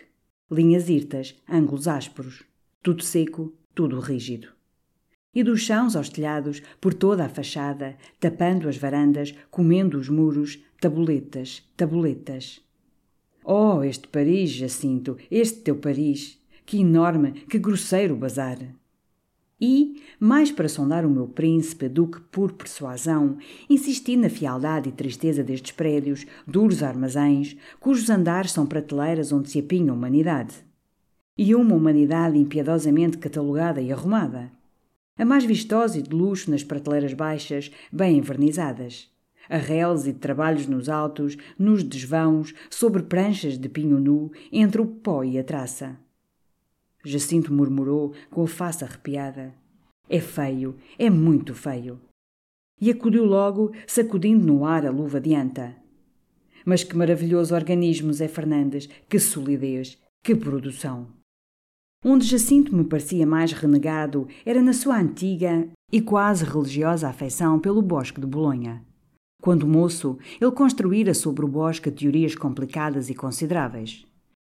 Linhas 0.50 0.88
irtas, 0.88 1.36
ângulos 1.46 1.86
ásperos. 1.86 2.44
Tudo 2.82 3.02
seco, 3.02 3.52
tudo 3.74 4.00
rígido. 4.00 4.48
E 5.34 5.44
dos 5.44 5.62
chãos 5.62 5.94
aos 5.94 6.08
telhados, 6.08 6.62
por 6.80 6.94
toda 6.94 7.26
a 7.26 7.28
fachada, 7.28 7.98
tapando 8.18 8.70
as 8.70 8.78
varandas, 8.78 9.34
comendo 9.50 9.98
os 9.98 10.08
muros, 10.08 10.58
tabuletas, 10.80 11.62
tabuletas. 11.76 12.62
Oh, 13.44 13.82
este 13.84 14.08
Paris, 14.08 14.52
Jacinto, 14.52 15.18
este 15.30 15.60
teu 15.60 15.76
Paris! 15.76 16.38
Que 16.64 16.78
enorme, 16.78 17.32
que 17.50 17.58
grosseiro 17.58 18.16
bazar! 18.16 18.77
E, 19.60 20.00
mais 20.20 20.52
para 20.52 20.68
sondar 20.68 21.04
o 21.04 21.10
meu 21.10 21.26
príncipe 21.26 21.88
do 21.88 22.06
que 22.06 22.20
por 22.20 22.52
persuasão, 22.52 23.38
insisti 23.68 24.16
na 24.16 24.30
fialdade 24.30 24.88
e 24.88 24.92
tristeza 24.92 25.42
destes 25.42 25.72
prédios, 25.72 26.24
duros 26.46 26.80
armazéns, 26.82 27.56
cujos 27.80 28.08
andares 28.08 28.52
são 28.52 28.64
prateleiras 28.64 29.32
onde 29.32 29.50
se 29.50 29.58
apinha 29.58 29.90
a 29.90 29.94
humanidade. 29.94 30.54
E 31.36 31.54
uma 31.56 31.74
humanidade 31.74 32.38
impiedosamente 32.38 33.18
catalogada 33.18 33.80
e 33.80 33.92
arrumada. 33.92 34.52
A 35.16 35.24
mais 35.24 35.44
vistosa 35.44 35.98
e 35.98 36.02
de 36.02 36.14
luxo 36.14 36.50
nas 36.50 36.62
prateleiras 36.62 37.12
baixas, 37.12 37.72
bem 37.92 38.18
envernizadas. 38.18 39.10
Arrelos 39.48 40.06
e 40.06 40.12
trabalhos 40.12 40.68
nos 40.68 40.88
altos, 40.88 41.36
nos 41.58 41.82
desvãos, 41.82 42.54
sobre 42.70 43.02
pranchas 43.02 43.58
de 43.58 43.68
pinho 43.68 43.98
nu, 43.98 44.30
entre 44.52 44.80
o 44.80 44.86
pó 44.86 45.24
e 45.24 45.36
a 45.36 45.42
traça. 45.42 45.98
Jacinto 47.04 47.52
murmurou 47.52 48.12
com 48.30 48.42
a 48.42 48.48
face 48.48 48.84
arrepiada. 48.84 49.54
É 50.08 50.20
feio, 50.20 50.76
é 50.98 51.08
muito 51.08 51.54
feio. 51.54 52.00
E 52.80 52.90
acudiu 52.90 53.24
logo, 53.24 53.72
sacudindo 53.86 54.46
no 54.46 54.64
ar 54.64 54.86
a 54.86 54.90
luva 54.90 55.20
de 55.20 55.34
anta. 55.34 55.76
Mas 56.64 56.82
que 56.82 56.96
maravilhoso 56.96 57.54
organismo, 57.54 58.12
Zé 58.12 58.28
Fernandes, 58.28 58.88
que 59.08 59.18
solidez, 59.18 59.98
que 60.22 60.34
produção. 60.34 61.08
Onde 62.04 62.26
Jacinto 62.26 62.74
me 62.74 62.84
parecia 62.84 63.26
mais 63.26 63.52
renegado 63.52 64.28
era 64.46 64.62
na 64.62 64.72
sua 64.72 65.00
antiga 65.00 65.68
e 65.92 66.00
quase 66.00 66.44
religiosa 66.44 67.08
afeição 67.08 67.58
pelo 67.58 67.82
bosque 67.82 68.20
de 68.20 68.26
Bolonha. 68.26 68.84
Quando 69.42 69.66
moço, 69.66 70.18
ele 70.40 70.50
construíra 70.52 71.14
sobre 71.14 71.44
o 71.44 71.48
bosque 71.48 71.90
teorias 71.90 72.34
complicadas 72.34 73.08
e 73.08 73.14
consideráveis 73.14 74.07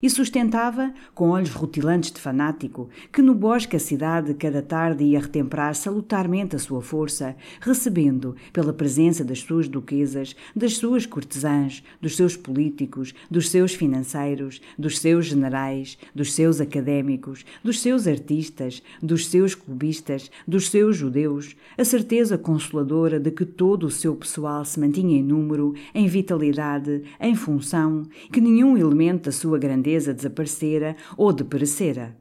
e 0.01 0.09
sustentava, 0.09 0.93
com 1.13 1.29
olhos 1.29 1.51
rutilantes 1.51 2.11
de 2.11 2.19
fanático, 2.19 2.89
que 3.13 3.21
no 3.21 3.35
bosque 3.35 3.75
a 3.75 3.79
cidade 3.79 4.33
cada 4.33 4.61
tarde 4.61 5.03
ia 5.03 5.19
retemperar 5.19 5.75
salutarmente 5.75 6.55
a 6.55 6.59
sua 6.59 6.81
força, 6.81 7.35
recebendo, 7.59 8.35
pela 8.51 8.73
presença 8.73 9.23
das 9.23 9.41
suas 9.41 9.67
duquesas, 9.67 10.35
das 10.55 10.77
suas 10.77 11.05
cortesãs, 11.05 11.83
dos 12.01 12.15
seus 12.15 12.35
políticos, 12.35 13.13
dos 13.29 13.49
seus 13.49 13.73
financeiros, 13.73 14.61
dos 14.77 14.99
seus 14.99 15.27
generais, 15.27 15.97
dos 16.15 16.33
seus 16.33 16.59
académicos, 16.59 17.45
dos 17.63 17.79
seus 17.79 18.07
artistas, 18.07 18.81
dos 19.01 19.27
seus 19.27 19.53
clubistas, 19.53 20.31
dos 20.47 20.69
seus 20.69 20.97
judeus, 20.97 21.55
a 21.77 21.85
certeza 21.85 22.37
consoladora 22.37 23.19
de 23.19 23.29
que 23.29 23.45
todo 23.45 23.85
o 23.85 23.91
seu 23.91 24.15
pessoal 24.15 24.65
se 24.65 24.79
mantinha 24.79 25.19
em 25.19 25.23
número, 25.23 25.75
em 25.93 26.07
vitalidade, 26.07 27.03
em 27.19 27.35
função, 27.35 28.03
que 28.31 28.41
nenhum 28.41 28.77
elemento 28.77 29.25
da 29.25 29.31
sua 29.31 29.59
grandeza 29.59 29.90
grandeza 29.91 30.13
desaparecera 30.13 30.95
ou 31.17 31.33
deperecera. 31.33 32.17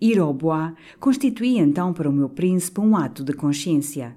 Ir 0.00 0.18
ao 0.18 0.34
bois 0.34 0.72
constituía 0.98 1.60
então 1.60 1.92
para 1.92 2.10
o 2.10 2.12
meu 2.12 2.28
príncipe 2.28 2.80
um 2.80 2.96
ato 2.96 3.22
de 3.22 3.32
consciência. 3.32 4.16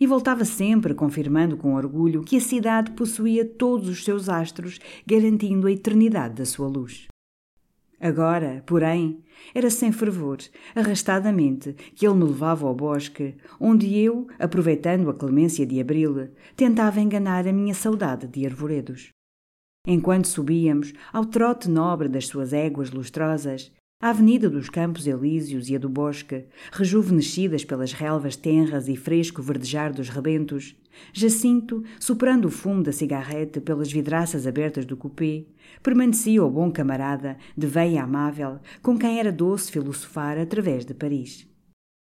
E 0.00 0.06
voltava 0.08 0.44
sempre 0.44 0.92
confirmando 0.92 1.56
com 1.56 1.76
orgulho 1.76 2.24
que 2.24 2.36
a 2.36 2.40
cidade 2.40 2.90
possuía 2.92 3.44
todos 3.44 3.88
os 3.88 4.04
seus 4.04 4.28
astros, 4.28 4.80
garantindo 5.06 5.68
a 5.68 5.72
eternidade 5.72 6.34
da 6.34 6.44
sua 6.44 6.66
luz. 6.66 7.06
Agora, 8.00 8.62
porém, 8.66 9.22
era 9.54 9.70
sem 9.70 9.92
fervor, 9.92 10.38
arrastadamente, 10.74 11.74
que 11.94 12.04
ele 12.04 12.16
me 12.16 12.24
levava 12.24 12.66
ao 12.66 12.74
bosque, 12.74 13.36
onde 13.60 13.96
eu, 13.96 14.26
aproveitando 14.36 15.08
a 15.08 15.14
clemência 15.14 15.64
de 15.64 15.80
abril, 15.80 16.28
tentava 16.56 17.00
enganar 17.00 17.46
a 17.46 17.52
minha 17.52 17.72
saudade 17.72 18.26
de 18.26 18.44
arvoredos. 18.44 19.14
Enquanto 19.86 20.28
subíamos, 20.28 20.94
ao 21.12 21.26
trote 21.26 21.68
nobre 21.68 22.08
das 22.08 22.26
suas 22.26 22.54
éguas 22.54 22.90
lustrosas, 22.90 23.70
a 24.00 24.08
Avenida 24.08 24.48
dos 24.48 24.70
Campos 24.70 25.06
Elíseos 25.06 25.68
e 25.68 25.76
a 25.76 25.78
do 25.78 25.90
Bosque, 25.90 26.46
rejuvenescidas 26.72 27.64
pelas 27.66 27.92
relvas 27.92 28.34
tenras 28.34 28.88
e 28.88 28.96
fresco 28.96 29.42
verdejar 29.42 29.92
dos 29.92 30.08
rebentos, 30.08 30.74
Jacinto, 31.12 31.84
superando 32.00 32.46
o 32.46 32.50
fumo 32.50 32.82
da 32.82 32.92
cigarrete 32.92 33.60
pelas 33.60 33.92
vidraças 33.92 34.46
abertas 34.46 34.86
do 34.86 34.96
cupê, 34.96 35.48
permanecia 35.82 36.42
o 36.42 36.50
bom 36.50 36.70
camarada, 36.70 37.36
de 37.56 37.66
veia 37.66 38.02
amável, 38.02 38.60
com 38.82 38.98
quem 38.98 39.18
era 39.18 39.30
doce 39.30 39.70
filosofar 39.70 40.38
através 40.38 40.86
de 40.86 40.94
Paris. 40.94 41.46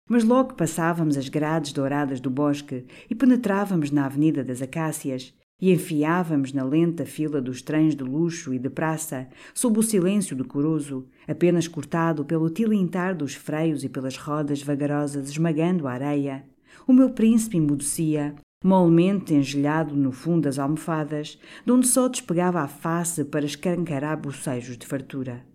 Mas 0.09 0.23
logo 0.23 0.55
passávamos 0.55 1.17
as 1.17 1.29
grades 1.29 1.71
douradas 1.71 2.19
do 2.19 2.31
bosque 2.31 2.85
e 3.07 3.13
penetrávamos 3.13 3.91
na 3.91 4.07
Avenida 4.07 4.43
das 4.43 4.59
Acácias, 4.59 5.35
e 5.61 5.71
enfiávamos 5.71 6.53
na 6.53 6.63
lenta 6.63 7.05
fila 7.05 7.41
dos 7.41 7.61
trens 7.61 7.95
de 7.95 8.03
luxo 8.03 8.53
e 8.53 8.59
de 8.59 8.69
praça, 8.69 9.27
sob 9.53 9.79
o 9.79 9.83
silêncio 9.83 10.35
decoroso, 10.35 11.07
apenas 11.27 11.67
cortado 11.67 12.23
pelo 12.23 12.49
tilintar 12.49 13.15
dos 13.15 13.33
freios 13.33 13.83
e 13.83 13.89
pelas 13.89 14.17
rodas 14.17 14.61
vagarosas 14.61 15.29
esmagando 15.29 15.87
a 15.87 15.93
areia, 15.93 16.45
o 16.87 16.93
meu 16.93 17.09
príncipe 17.09 17.57
emudecia, 17.57 18.35
molmente 18.63 19.33
engelhado 19.33 19.95
no 19.95 20.11
fundo 20.11 20.43
das 20.43 20.59
almofadas, 20.59 21.39
de 21.65 21.71
onde 21.71 21.87
só 21.87 22.07
despegava 22.07 22.61
a 22.61 22.67
face 22.67 23.23
para 23.23 23.45
escancarar 23.45 24.17
bocejos 24.17 24.77
de 24.77 24.85
fartura. 24.85 25.48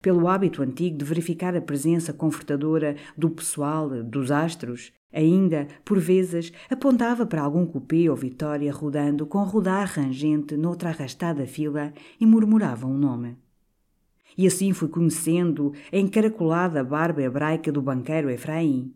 Pelo 0.00 0.28
hábito 0.28 0.62
antigo 0.62 0.98
de 0.98 1.04
verificar 1.04 1.56
a 1.56 1.60
presença 1.60 2.12
confortadora 2.12 2.96
do 3.16 3.30
pessoal, 3.30 3.88
dos 4.02 4.30
astros, 4.30 4.92
Ainda, 5.16 5.66
por 5.82 5.98
vezes, 5.98 6.52
apontava 6.68 7.24
para 7.24 7.40
algum 7.40 7.64
cupê 7.64 8.10
ou 8.10 8.14
vitória 8.14 8.70
rodando 8.70 9.24
com 9.24 9.42
rodar 9.44 9.88
rangente 9.88 10.58
noutra 10.58 10.90
arrastada 10.90 11.46
fila 11.46 11.90
e 12.20 12.26
murmurava 12.26 12.86
um 12.86 12.98
nome. 12.98 13.34
E 14.36 14.46
assim 14.46 14.74
fui 14.74 14.88
conhecendo 14.88 15.72
a 15.90 15.96
encaracolada 15.96 16.84
barba 16.84 17.22
hebraica 17.22 17.72
do 17.72 17.80
banqueiro 17.80 18.28
Efraim 18.28 18.92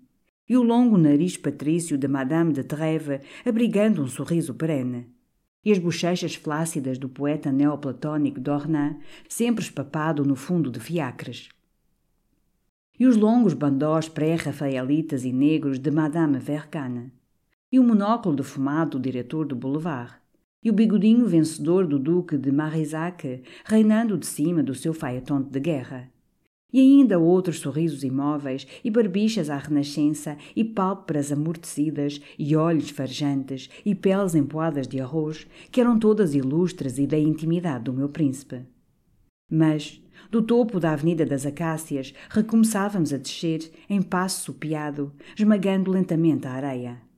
e 0.46 0.58
o 0.58 0.62
longo 0.62 0.98
nariz 0.98 1.38
patrício 1.38 1.96
de 1.96 2.06
Madame 2.06 2.52
de 2.52 2.64
Trèves 2.64 3.22
abrigando 3.46 4.02
um 4.02 4.06
sorriso 4.06 4.52
perene 4.52 5.08
e 5.64 5.70
as 5.72 5.78
bochechas 5.78 6.34
flácidas 6.34 6.98
do 6.98 7.08
poeta 7.08 7.52
neoplatônico 7.52 8.40
Dornan 8.40 8.96
sempre 9.28 9.62
espapado 9.62 10.24
no 10.24 10.34
fundo 10.34 10.70
de 10.70 10.80
fiacres. 10.80 11.48
E 12.98 13.06
os 13.06 13.16
longos 13.16 13.54
bandós 13.54 14.08
pré-rafaelitas 14.08 15.24
e 15.24 15.32
negros 15.32 15.78
de 15.78 15.90
Madame 15.90 16.38
Vercane, 16.38 17.12
e 17.72 17.78
o 17.78 17.84
monóculo 17.84 18.36
defumado 18.36 18.98
do 18.98 19.02
diretor 19.02 19.46
do 19.46 19.56
Boulevard, 19.56 20.14
e 20.62 20.68
o 20.68 20.72
bigodinho 20.72 21.26
vencedor 21.26 21.86
do 21.86 21.98
Duque 21.98 22.36
de 22.36 22.52
Marisac 22.52 23.42
reinando 23.64 24.18
de 24.18 24.26
cima 24.26 24.62
do 24.62 24.74
seu 24.74 24.92
faeton 24.92 25.40
de 25.40 25.58
guerra, 25.58 26.10
e 26.72 26.80
ainda 26.80 27.18
outros 27.18 27.58
sorrisos 27.58 28.02
imóveis 28.02 28.66
e 28.84 28.90
barbichas 28.90 29.50
à 29.50 29.56
renascença 29.56 30.36
e 30.54 30.64
pálpebras 30.64 31.32
amortecidas 31.32 32.20
e 32.38 32.54
olhos 32.56 32.90
farejantes 32.90 33.68
e 33.84 33.94
peles 33.94 34.34
empoadas 34.34 34.86
de 34.86 35.00
arroz, 35.00 35.46
que 35.70 35.80
eram 35.80 35.98
todas 35.98 36.34
ilustres 36.34 36.98
e 36.98 37.06
da 37.06 37.18
intimidade 37.18 37.84
do 37.84 37.92
meu 37.92 38.08
príncipe. 38.08 38.60
Mas, 39.50 40.00
do 40.30 40.40
topo 40.40 40.78
da 40.78 40.92
Avenida 40.92 41.26
das 41.26 41.44
Acácias, 41.44 42.14
recomeçávamos 42.28 43.12
a 43.12 43.16
descer, 43.16 43.70
em 43.88 44.00
passo 44.00 44.44
supiado, 44.44 45.12
esmagando 45.36 45.90
lentamente 45.90 46.46
a 46.46 46.52
areia. 46.52 47.09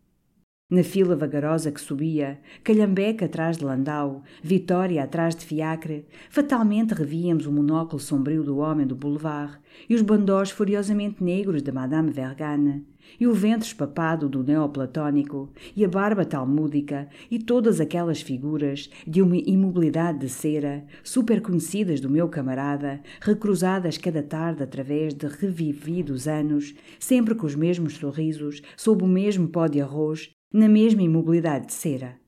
Na 0.73 0.83
fila 0.83 1.15
vagarosa 1.15 1.71
que 1.71 1.79
subia, 1.79 2.41
Calhambeca 2.65 3.27
atrás 3.27 3.59
de 3.59 3.65
Landau, 3.67 4.23
Vitória 4.43 5.05
atrás 5.05 5.37
de 5.37 5.45
Fiacre, 5.45 6.07
fatalmente 6.31 6.95
revíamos 6.95 7.45
o 7.45 7.53
monóculo 7.53 8.01
sombrio 8.01 8.43
do 8.43 8.57
homem 8.57 8.87
do 8.87 8.97
boulevard 8.97 9.59
e 9.87 9.95
os 9.95 10.01
bandós 10.01 10.51
furiosamente 10.51 11.23
negros 11.23 11.63
de 11.63 11.71
Madame 11.71 12.11
Vergane, 12.11 12.87
e 13.21 13.27
o 13.27 13.35
ventre 13.35 13.67
espapado 13.67 14.31
do 14.31 14.43
neoplatônico, 14.43 15.51
e 15.77 15.85
a 15.85 15.89
barba 15.89 16.25
talmúdica, 16.25 17.07
e 17.31 17.39
todas 17.39 17.79
aquelas 17.79 18.23
figuras 18.23 18.89
de 19.07 19.21
uma 19.21 19.37
imobilidade 19.37 20.21
de 20.21 20.31
cera, 20.31 20.87
super 21.05 21.43
conhecidas 21.43 22.01
do 22.01 22.09
meu 22.09 22.31
camarada, 22.31 23.03
recruzadas 23.21 23.99
cada 23.99 24.23
tarde 24.23 24.63
através 24.63 25.13
de 25.13 25.27
revividos 25.27 26.27
anos, 26.27 26.75
sempre 26.99 27.35
com 27.35 27.45
os 27.45 27.55
mesmos 27.55 27.99
sorrisos, 27.99 28.63
sob 28.75 29.05
o 29.05 29.07
mesmo 29.07 29.49
pó 29.49 29.67
de 29.67 29.79
arroz, 29.79 30.31
na 30.53 30.69
mesma 30.69 31.03
imobilidade 31.03 31.67
de 31.67 31.73
cera. 31.73 32.21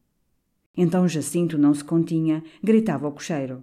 Então 0.76 1.06
Jacinto 1.06 1.58
não 1.58 1.74
se 1.74 1.84
continha, 1.84 2.42
gritava 2.62 3.06
ao 3.06 3.12
cocheiro. 3.12 3.62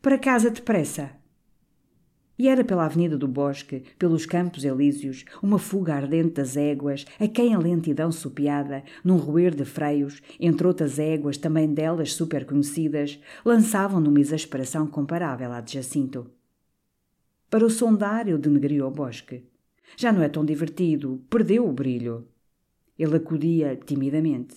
Para 0.00 0.18
casa 0.18 0.50
depressa! 0.50 1.10
E 2.38 2.48
era 2.48 2.64
pela 2.64 2.86
Avenida 2.86 3.16
do 3.16 3.28
Bosque, 3.28 3.84
pelos 3.98 4.24
Campos 4.26 4.64
Elíseos, 4.64 5.24
uma 5.42 5.58
fuga 5.58 5.94
ardente 5.94 6.34
das 6.34 6.56
éguas, 6.56 7.04
a 7.20 7.28
quem 7.28 7.54
a 7.54 7.58
lentidão 7.58 8.10
supiada, 8.10 8.82
num 9.04 9.16
roer 9.16 9.54
de 9.54 9.64
freios, 9.64 10.22
entre 10.40 10.66
outras 10.66 10.98
éguas 10.98 11.36
também 11.36 11.72
delas 11.72 12.14
super 12.14 12.46
conhecidas, 12.46 13.20
lançavam 13.44 14.00
numa 14.00 14.20
exasperação 14.20 14.86
comparável 14.86 15.52
à 15.52 15.60
de 15.60 15.74
Jacinto. 15.74 16.30
Para 17.50 17.66
o 17.66 17.70
sondar, 17.70 18.26
eu 18.26 18.38
denegri 18.38 18.80
o 18.80 18.90
bosque. 18.90 19.44
Já 19.96 20.10
não 20.10 20.22
é 20.22 20.28
tão 20.28 20.44
divertido, 20.44 21.22
perdeu 21.28 21.68
o 21.68 21.72
brilho. 21.72 22.26
Ele 22.98 23.16
acudia 23.16 23.76
timidamente. 23.76 24.56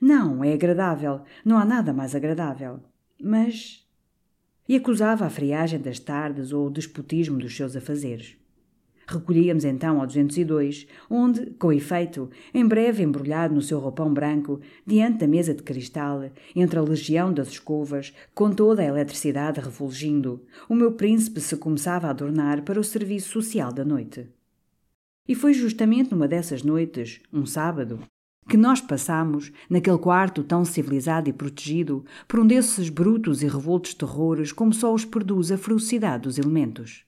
Não, 0.00 0.42
é 0.42 0.52
agradável, 0.52 1.22
não 1.44 1.58
há 1.58 1.64
nada 1.64 1.92
mais 1.92 2.14
agradável. 2.14 2.80
Mas 3.22 3.82
e 4.68 4.76
acusava 4.76 5.26
a 5.26 5.30
friagem 5.30 5.80
das 5.80 5.98
tardes 5.98 6.52
ou 6.52 6.66
o 6.66 6.70
despotismo 6.70 7.38
dos 7.38 7.54
seus 7.54 7.76
afazeres. 7.76 8.36
Recolhíamos 9.06 9.64
então 9.64 10.00
ao 10.00 10.06
202, 10.06 10.86
onde, 11.10 11.50
com 11.58 11.72
efeito, 11.72 12.30
em 12.54 12.66
breve 12.66 13.02
embrulhado 13.02 13.52
no 13.52 13.60
seu 13.60 13.78
roupão 13.80 14.14
branco, 14.14 14.60
diante 14.86 15.18
da 15.18 15.26
mesa 15.26 15.52
de 15.52 15.62
cristal, 15.62 16.30
entre 16.54 16.78
a 16.78 16.82
legião 16.82 17.34
das 17.34 17.48
escovas, 17.48 18.14
com 18.34 18.50
toda 18.52 18.80
a 18.80 18.86
eletricidade 18.86 19.60
refulgindo, 19.60 20.42
o 20.68 20.74
meu 20.74 20.92
príncipe 20.92 21.40
se 21.40 21.56
começava 21.56 22.06
a 22.06 22.10
adornar 22.10 22.62
para 22.62 22.80
o 22.80 22.84
serviço 22.84 23.28
social 23.28 23.72
da 23.72 23.84
noite. 23.84 24.28
E 25.28 25.34
foi 25.34 25.54
justamente 25.54 26.10
numa 26.10 26.26
dessas 26.26 26.62
noites, 26.62 27.20
um 27.32 27.46
sábado, 27.46 28.00
que 28.48 28.56
nós 28.56 28.80
passamos, 28.80 29.52
naquele 29.70 29.98
quarto 29.98 30.42
tão 30.42 30.64
civilizado 30.64 31.28
e 31.28 31.32
protegido, 31.32 32.04
por 32.26 32.40
um 32.40 32.46
desses 32.46 32.88
brutos 32.88 33.42
e 33.42 33.46
revoltos 33.46 33.94
terrores 33.94 34.52
como 34.52 34.72
só 34.72 34.92
os 34.92 35.04
produz 35.04 35.52
a 35.52 35.58
ferocidade 35.58 36.24
dos 36.24 36.38
elementos. 36.38 37.04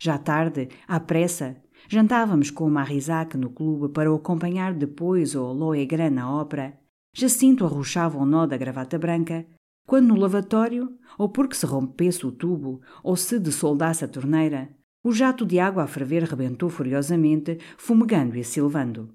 Já 0.00 0.18
tarde, 0.18 0.68
à 0.86 1.00
pressa, 1.00 1.56
jantávamos 1.88 2.50
com 2.50 2.66
o 2.66 2.70
Marisac 2.70 3.36
no 3.36 3.50
clube 3.50 3.92
para 3.92 4.12
o 4.12 4.16
acompanhar 4.16 4.74
depois 4.74 5.34
ao 5.34 5.52
Loegran 5.52 6.10
na 6.10 6.32
ópera. 6.32 6.78
Jacinto 7.14 7.64
arrochava 7.64 8.18
o 8.18 8.26
nó 8.26 8.46
da 8.46 8.56
gravata 8.56 8.98
branca, 8.98 9.46
quando 9.86 10.08
no 10.08 10.16
lavatório, 10.16 10.96
ou 11.16 11.28
porque 11.28 11.56
se 11.56 11.64
rompesse 11.64 12.26
o 12.26 12.30
tubo, 12.30 12.80
ou 13.02 13.16
se 13.16 13.38
desoldasse 13.38 14.04
a 14.04 14.08
torneira, 14.08 14.68
o 15.02 15.12
jato 15.12 15.46
de 15.46 15.58
água 15.58 15.84
a 15.84 15.86
ferver 15.86 16.24
rebentou 16.24 16.68
furiosamente, 16.68 17.58
fumegando 17.76 18.36
e 18.36 18.44
silvando. 18.44 19.08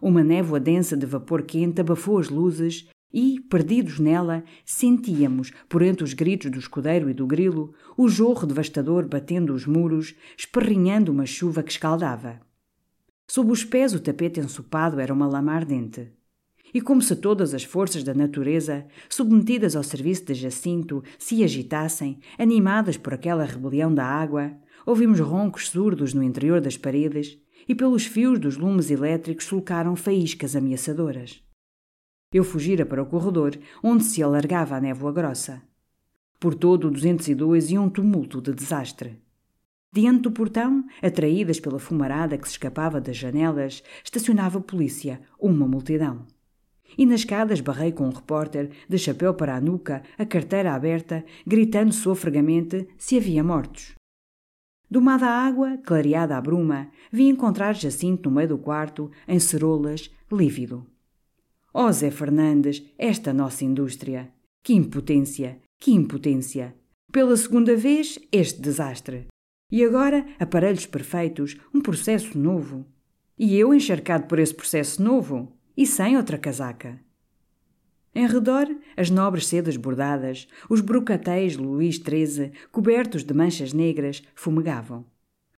Uma 0.00 0.24
névoa 0.24 0.58
densa 0.58 0.96
de 0.96 1.06
vapor 1.06 1.42
quente 1.42 1.80
abafou 1.80 2.18
as 2.18 2.28
luzes 2.28 2.88
e, 3.12 3.38
perdidos 3.40 3.98
nela, 3.98 4.42
sentíamos, 4.64 5.52
por 5.68 5.82
entre 5.82 6.02
os 6.02 6.14
gritos 6.14 6.50
do 6.50 6.58
escudeiro 6.58 7.10
e 7.10 7.14
do 7.14 7.26
grilo, 7.26 7.74
o 7.96 8.08
jorro 8.08 8.46
devastador 8.46 9.06
batendo 9.06 9.52
os 9.52 9.66
muros, 9.66 10.14
esperrinhando 10.36 11.12
uma 11.12 11.26
chuva 11.26 11.62
que 11.62 11.70
escaldava. 11.70 12.40
Sob 13.28 13.52
os 13.52 13.64
pés 13.64 13.94
o 13.94 14.00
tapete 14.00 14.40
ensopado 14.40 14.98
era 14.98 15.12
uma 15.12 15.26
lama 15.26 15.52
ardente. 15.52 16.10
E 16.74 16.80
como 16.80 17.02
se 17.02 17.14
todas 17.14 17.52
as 17.52 17.64
forças 17.64 18.02
da 18.02 18.14
natureza, 18.14 18.86
submetidas 19.10 19.76
ao 19.76 19.82
serviço 19.82 20.24
de 20.24 20.34
Jacinto, 20.34 21.04
se 21.18 21.44
agitassem, 21.44 22.18
animadas 22.38 22.96
por 22.96 23.12
aquela 23.12 23.44
rebelião 23.44 23.94
da 23.94 24.06
água, 24.06 24.56
ouvimos 24.86 25.20
roncos 25.20 25.68
surdos 25.68 26.14
no 26.14 26.22
interior 26.22 26.60
das 26.60 26.76
paredes 26.76 27.38
e 27.68 27.74
pelos 27.74 28.06
fios 28.06 28.38
dos 28.38 28.56
lumes 28.56 28.90
elétricos 28.90 29.44
sulcaram 29.44 29.94
faíscas 29.94 30.56
ameaçadoras. 30.56 31.42
Eu 32.32 32.44
fugira 32.44 32.86
para 32.86 33.02
o 33.02 33.06
corredor, 33.06 33.58
onde 33.82 34.04
se 34.04 34.22
alargava 34.22 34.76
a 34.76 34.80
névoa 34.80 35.12
grossa. 35.12 35.62
Por 36.40 36.54
todo 36.54 36.88
o 36.88 36.90
202 36.90 37.70
ia 37.70 37.80
um 37.80 37.90
tumulto 37.90 38.40
de 38.40 38.52
desastre. 38.52 39.20
Diante 39.92 40.22
do 40.22 40.32
portão, 40.32 40.84
atraídas 41.02 41.60
pela 41.60 41.78
fumarada 41.78 42.38
que 42.38 42.48
se 42.48 42.54
escapava 42.54 43.00
das 43.00 43.16
janelas, 43.16 43.82
estacionava 44.02 44.58
a 44.58 44.62
polícia, 44.62 45.20
uma 45.38 45.68
multidão. 45.68 46.26
E 46.96 47.04
nas 47.04 47.20
escadas 47.20 47.60
barrei 47.60 47.92
com 47.92 48.06
um 48.06 48.12
repórter, 48.12 48.70
de 48.88 48.98
chapéu 48.98 49.34
para 49.34 49.54
a 49.54 49.60
nuca, 49.60 50.02
a 50.18 50.24
carteira 50.24 50.74
aberta, 50.74 51.24
gritando 51.46 51.92
sofregamente 51.92 52.88
se 52.96 53.18
havia 53.18 53.44
mortos. 53.44 53.94
Domada 54.92 55.24
a 55.26 55.46
água, 55.46 55.78
clareada 55.78 56.36
a 56.36 56.40
bruma, 56.42 56.90
vi 57.10 57.26
encontrar 57.26 57.74
Jacinto 57.74 58.28
no 58.28 58.36
meio 58.36 58.48
do 58.48 58.58
quarto, 58.58 59.10
em 59.26 59.38
cerolas, 59.38 60.10
lívido. 60.30 60.86
Ó 61.72 61.86
oh, 61.86 61.92
Zé 61.92 62.10
Fernandes, 62.10 62.84
esta 62.98 63.32
nossa 63.32 63.64
indústria! 63.64 64.30
Que 64.62 64.74
impotência! 64.74 65.58
Que 65.80 65.92
impotência! 65.92 66.74
Pela 67.10 67.34
segunda 67.38 67.74
vez, 67.74 68.18
este 68.30 68.60
desastre! 68.60 69.28
E 69.70 69.82
agora, 69.82 70.26
aparelhos 70.38 70.84
perfeitos, 70.84 71.56
um 71.72 71.80
processo 71.80 72.36
novo. 72.36 72.84
E 73.38 73.56
eu 73.56 73.72
encharcado 73.72 74.26
por 74.26 74.38
esse 74.38 74.52
processo 74.52 75.02
novo, 75.02 75.56
e 75.74 75.86
sem 75.86 76.18
outra 76.18 76.36
casaca. 76.36 77.00
Em 78.14 78.26
redor, 78.26 78.66
as 78.94 79.08
nobres 79.08 79.46
sedas 79.46 79.76
bordadas, 79.78 80.46
os 80.68 80.82
brocatéis 80.82 81.56
Luís 81.56 81.96
XIII, 81.96 82.52
cobertos 82.70 83.24
de 83.24 83.32
manchas 83.32 83.72
negras, 83.72 84.22
fumegavam. 84.34 85.04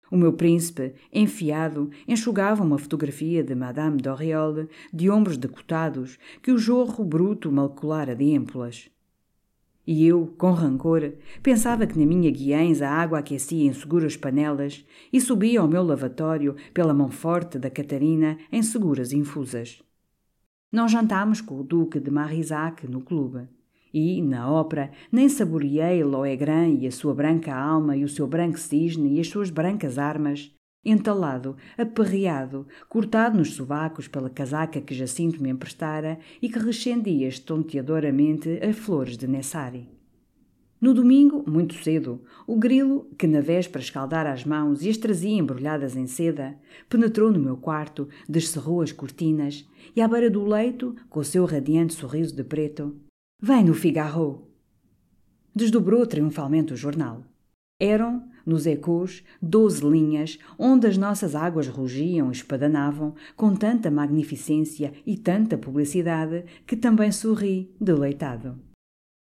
O 0.08 0.16
meu 0.16 0.32
príncipe, 0.32 0.94
enfiado, 1.12 1.90
enxugava 2.06 2.62
uma 2.62 2.78
fotografia 2.78 3.42
de 3.42 3.56
Madame 3.56 4.00
d'Oriol 4.00 4.68
de 4.92 5.10
ombros 5.10 5.36
decotados 5.36 6.16
que 6.40 6.52
o 6.52 6.58
jorro 6.58 7.04
bruto 7.04 7.50
malcolara 7.50 8.14
de 8.14 8.30
émpolas. 8.32 8.88
E 9.84 10.06
eu, 10.06 10.32
com 10.38 10.52
rancor, 10.52 11.12
pensava 11.42 11.86
que 11.88 11.98
na 11.98 12.06
minha 12.06 12.30
guiães 12.30 12.80
a 12.80 12.88
água 12.88 13.18
aquecia 13.18 13.66
em 13.66 13.72
seguras 13.72 14.16
panelas 14.16 14.84
e 15.12 15.20
subia 15.20 15.60
ao 15.60 15.68
meu 15.68 15.82
lavatório 15.82 16.54
pela 16.72 16.94
mão 16.94 17.10
forte 17.10 17.58
da 17.58 17.68
Catarina 17.68 18.38
em 18.52 18.62
seguras 18.62 19.12
infusas. 19.12 19.82
Não 20.74 20.88
jantámos 20.88 21.40
com 21.40 21.60
o 21.60 21.62
Duque 21.62 22.00
de 22.00 22.10
Marisac 22.10 22.84
no 22.88 23.00
clube. 23.00 23.46
E, 23.92 24.20
na 24.20 24.50
ópera, 24.50 24.90
nem 25.12 25.28
saboreei 25.28 26.02
Loegran 26.02 26.70
e 26.70 26.88
a 26.88 26.90
sua 26.90 27.14
branca 27.14 27.54
alma 27.54 27.96
e 27.96 28.02
o 28.02 28.08
seu 28.08 28.26
branco 28.26 28.58
cisne 28.58 29.14
e 29.14 29.20
as 29.20 29.28
suas 29.28 29.50
brancas 29.50 29.98
armas, 29.98 30.52
entalado, 30.84 31.56
aperreado, 31.78 32.66
cortado 32.88 33.38
nos 33.38 33.54
sovacos 33.54 34.08
pela 34.08 34.28
casaca 34.28 34.80
que 34.80 34.92
Jacinto 34.92 35.40
me 35.40 35.48
emprestara 35.48 36.18
e 36.42 36.48
que 36.48 36.58
rescendia 36.58 37.28
estonteadoramente 37.28 38.58
a 38.60 38.72
flores 38.72 39.16
de 39.16 39.28
Nessari. 39.28 39.93
No 40.84 40.92
domingo, 40.92 41.42
muito 41.50 41.82
cedo, 41.82 42.20
o 42.46 42.56
grilo, 42.56 43.08
que 43.16 43.26
na 43.26 43.40
véspera 43.40 43.82
escaldara 43.82 44.30
as 44.30 44.44
mãos 44.44 44.82
e 44.82 44.90
as 44.90 44.98
trazia 44.98 45.34
embrulhadas 45.34 45.96
em 45.96 46.06
seda, 46.06 46.58
penetrou 46.90 47.32
no 47.32 47.40
meu 47.40 47.56
quarto, 47.56 48.06
descerrou 48.28 48.82
as 48.82 48.92
cortinas 48.92 49.66
e, 49.96 50.02
à 50.02 50.06
beira 50.06 50.28
do 50.28 50.44
leito, 50.44 50.94
com 51.08 51.20
o 51.20 51.24
seu 51.24 51.46
radiante 51.46 51.94
sorriso 51.94 52.36
de 52.36 52.44
preto, 52.44 52.94
Vem 53.40 53.64
no 53.64 53.72
Figaro! 53.72 54.46
Desdobrou 55.56 56.06
triunfalmente 56.06 56.74
o 56.74 56.76
jornal. 56.76 57.24
Eram, 57.80 58.22
nos 58.44 58.66
ecos, 58.66 59.24
doze 59.40 59.82
linhas, 59.82 60.38
onde 60.58 60.86
as 60.86 60.98
nossas 60.98 61.34
águas 61.34 61.66
rugiam 61.66 62.28
e 62.28 62.32
espadanavam, 62.32 63.14
com 63.34 63.56
tanta 63.56 63.90
magnificência 63.90 64.92
e 65.06 65.16
tanta 65.16 65.56
publicidade, 65.56 66.44
que 66.66 66.76
também 66.76 67.10
sorri, 67.10 67.74
deleitado. 67.80 68.73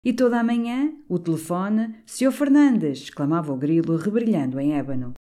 E 0.07 0.13
toda 0.13 0.39
a 0.39 0.45
manhã, 0.45 0.93
o 1.09 1.19
telefone, 1.19 1.97
Sr. 2.07 2.31
Fernandes, 2.31 3.01
exclamava 3.01 3.53
o 3.53 3.57
grilo, 3.57 3.97
rebrilhando 3.97 4.61
em 4.61 4.73
ébano. 4.73 5.15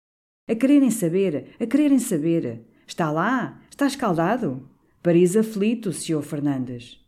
A 0.48 0.54
quererem 0.54 0.92
saber, 0.92 1.56
a 1.58 1.66
quererem 1.66 1.98
saber. 1.98 2.64
Está 2.86 3.10
lá? 3.10 3.60
Está 3.68 3.88
escaldado? 3.88 4.70
Paris 5.02 5.36
aflito, 5.36 5.92
Sr. 5.92 6.22
Fernandes. 6.22 7.04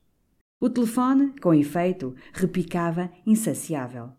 O 0.61 0.69
telefone, 0.69 1.33
com 1.41 1.55
efeito, 1.55 2.17
repicava 2.33 3.12
insaciável. 3.25 4.11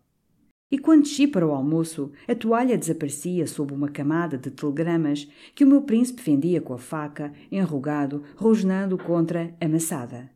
E 0.72 0.78
quando 0.78 1.02
desci 1.02 1.26
para 1.26 1.46
o 1.46 1.52
almoço, 1.52 2.12
a 2.26 2.34
toalha 2.34 2.78
desaparecia 2.78 3.46
sob 3.46 3.74
uma 3.74 3.90
camada 3.90 4.38
de 4.38 4.50
telegramas 4.50 5.30
que 5.54 5.64
o 5.64 5.68
meu 5.68 5.82
príncipe 5.82 6.22
fendia 6.22 6.62
com 6.62 6.72
a 6.72 6.78
faca, 6.78 7.30
enrugado, 7.52 8.24
rosnando 8.36 8.96
contra 8.96 9.54
a 9.60 9.68
maçada. 9.68 10.30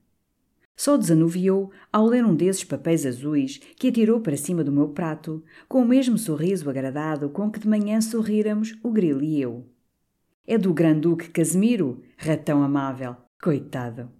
Só 0.77 0.97
desanuviou 0.97 1.71
ao 1.93 2.07
ler 2.07 2.25
um 2.25 2.35
desses 2.35 2.65
papéis 2.65 3.07
azuis 3.07 3.59
que 3.77 3.89
atirou 3.89 4.21
para 4.21 4.37
cima 4.37 4.65
do 4.65 4.73
meu 4.73 4.89
prato, 4.89 5.43
com 5.69 5.83
o 5.83 5.87
mesmo 5.87 6.19
sorriso 6.19 6.69
agradado 6.69 7.31
com 7.31 7.51
que 7.51 7.61
de 7.61 7.69
manhã 7.69 8.01
sorríramos 8.01 8.77
o 8.83 8.91
grilo 8.91 9.23
e 9.23 9.41
eu. 9.41 9.65
É 10.47 10.59
do 10.59 10.75
Grande-Duque 10.75 11.31
Casimiro, 11.31 12.03
ratão 12.17 12.63
amável, 12.63 13.17
coitado. 13.43 14.11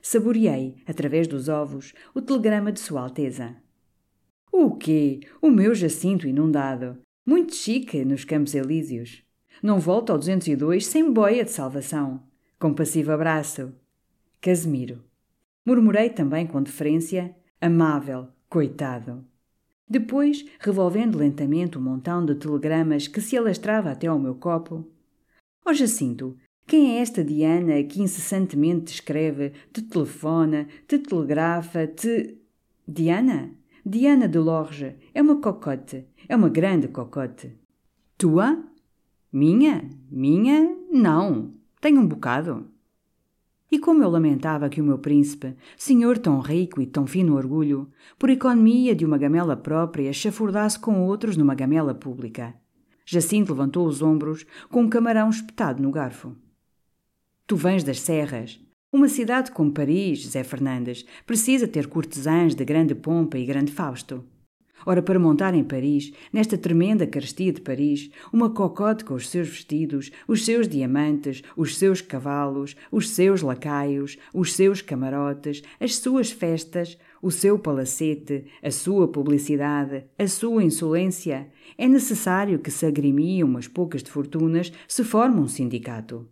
Saboreei, 0.00 0.76
através 0.86 1.26
dos 1.26 1.48
ovos, 1.48 1.92
o 2.14 2.20
telegrama 2.20 2.70
de 2.70 2.78
Sua 2.78 3.00
Alteza. 3.00 3.56
O 4.52 4.76
quê? 4.76 5.20
O 5.42 5.50
meu 5.50 5.74
Jacinto 5.74 6.28
inundado. 6.28 6.98
Muito 7.26 7.54
chique 7.54 8.04
nos 8.04 8.24
Campos 8.24 8.54
Elíseos. 8.54 9.22
Não 9.60 9.80
volto 9.80 10.12
ao 10.12 10.18
202 10.18 10.86
sem 10.86 11.12
boia 11.12 11.44
de 11.44 11.50
salvação. 11.50 12.22
Compassivo 12.58 13.10
abraço. 13.10 13.72
Casimiro. 14.40 15.02
Murmurei 15.66 16.10
também 16.10 16.46
com 16.46 16.62
deferência: 16.62 17.34
amável, 17.60 18.28
coitado. 18.48 19.24
Depois, 19.88 20.46
revolvendo 20.60 21.18
lentamente 21.18 21.76
o 21.76 21.80
montão 21.80 22.24
de 22.24 22.36
telegramas 22.36 23.08
que 23.08 23.20
se 23.20 23.36
alastrava 23.36 23.90
até 23.90 24.06
ao 24.06 24.18
meu 24.18 24.36
copo: 24.36 24.88
Ó 25.64 25.70
oh, 25.70 25.74
Jacinto, 25.74 26.36
quem 26.66 26.96
é 26.96 27.00
esta 27.00 27.24
Diana 27.24 27.82
que 27.82 28.00
incessantemente 28.00 28.86
te 28.86 28.94
escreve, 28.94 29.52
te 29.72 29.82
telefona, 29.82 30.68
te 30.86 30.98
telegrafa, 30.98 31.86
te. 31.88 32.38
Diana? 32.86 33.50
Diana 33.84 34.28
de 34.28 34.38
Lorge 34.38 34.96
é 35.12 35.20
uma 35.22 35.40
cocote, 35.40 36.06
é 36.28 36.36
uma 36.36 36.48
grande 36.48 36.86
cocote. 36.88 37.56
Tua? 38.16 38.64
Minha? 39.32 39.90
Minha? 40.10 40.76
Não. 40.90 41.54
Tenho 41.80 42.00
um 42.00 42.06
bocado. 42.06 42.68
E 43.70 43.78
como 43.78 44.02
eu 44.02 44.08
lamentava 44.08 44.68
que 44.68 44.80
o 44.80 44.84
meu 44.84 44.98
príncipe, 44.98 45.56
senhor 45.76 46.18
tão 46.18 46.38
rico 46.40 46.80
e 46.80 46.86
tão 46.86 47.06
fino 47.06 47.34
orgulho, 47.36 47.90
por 48.18 48.30
economia 48.30 48.94
de 48.94 49.04
uma 49.04 49.18
gamela 49.18 49.56
própria, 49.56 50.12
chafurdasse 50.12 50.78
com 50.78 51.04
outros 51.04 51.36
numa 51.36 51.54
gamela 51.54 51.94
pública. 51.94 52.54
Jacinto 53.04 53.52
levantou 53.52 53.86
os 53.86 54.02
ombros, 54.02 54.46
com 54.68 54.82
um 54.82 54.88
camarão 54.88 55.30
espetado 55.30 55.82
no 55.82 55.90
garfo. 55.90 56.34
Tu 57.46 57.56
vens 57.56 57.84
das 57.84 58.00
serras. 58.00 58.60
Uma 58.92 59.08
cidade 59.08 59.50
como 59.50 59.72
Paris, 59.72 60.26
Zé 60.26 60.42
Fernandes, 60.42 61.04
precisa 61.24 61.68
ter 61.68 61.86
cortesãs 61.86 62.54
de 62.54 62.64
grande 62.64 62.94
pompa 62.94 63.36
e 63.38 63.44
grande 63.44 63.72
fausto. 63.72 64.24
Ora, 64.84 65.02
para 65.02 65.18
montar 65.18 65.54
em 65.54 65.64
Paris, 65.64 66.12
nesta 66.32 66.58
tremenda 66.58 67.06
carestia 67.06 67.52
de 67.52 67.60
Paris, 67.60 68.10
uma 68.32 68.50
cocote 68.50 69.04
com 69.04 69.14
os 69.14 69.28
seus 69.28 69.48
vestidos, 69.48 70.10
os 70.28 70.44
seus 70.44 70.68
diamantes, 70.68 71.42
os 71.56 71.76
seus 71.76 72.00
cavalos, 72.00 72.76
os 72.90 73.10
seus 73.10 73.42
lacaios, 73.42 74.18
os 74.34 74.52
seus 74.52 74.82
camarotes, 74.82 75.62
as 75.80 75.96
suas 75.96 76.30
festas, 76.30 76.98
o 77.22 77.30
seu 77.30 77.58
palacete, 77.58 78.44
a 78.62 78.70
sua 78.70 79.08
publicidade, 79.08 80.04
a 80.18 80.28
sua 80.28 80.62
insolência, 80.62 81.50
é 81.78 81.88
necessário 81.88 82.58
que 82.58 82.70
se 82.70 82.86
agrimiem 82.86 83.42
umas 83.42 83.66
poucas 83.66 84.02
de 84.02 84.10
fortunas 84.10 84.72
se 84.86 85.02
forma 85.02 85.40
um 85.40 85.48
sindicato. 85.48 86.28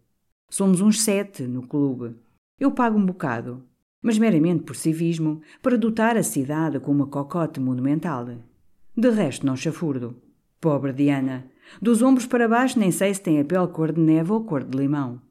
Somos 0.49 0.81
uns 0.81 1.01
sete 1.01 1.43
no 1.43 1.67
clube. 1.67 2.15
Eu 2.61 2.71
pago 2.71 2.97
um 2.97 3.05
bocado 3.05 3.65
mas 4.05 4.19
meramente 4.19 4.64
por 4.64 4.77
civismo, 4.77 5.40
para 5.62 5.79
dotar 5.79 6.14
a 6.14 6.23
cidade 6.23 6.79
com 6.79 6.93
uma 6.93 7.07
cocote 7.07 7.59
monumental. 7.59 8.27
De 8.95 9.09
resto, 9.09 9.47
não 9.47 9.57
chafurdo. 9.57 10.14
Pobre 10.61 10.93
Diana. 10.93 11.51
Dos 11.81 12.03
ombros 12.03 12.27
para 12.27 12.47
baixo 12.47 12.79
nem 12.79 12.90
sei 12.90 13.14
se 13.14 13.23
tem 13.23 13.40
a 13.40 13.45
pele 13.47 13.67
cor 13.69 13.93
de 13.93 14.01
neve 14.03 14.31
ou 14.31 14.45
cor 14.45 14.62
de 14.62 14.77
limão. 14.77 15.23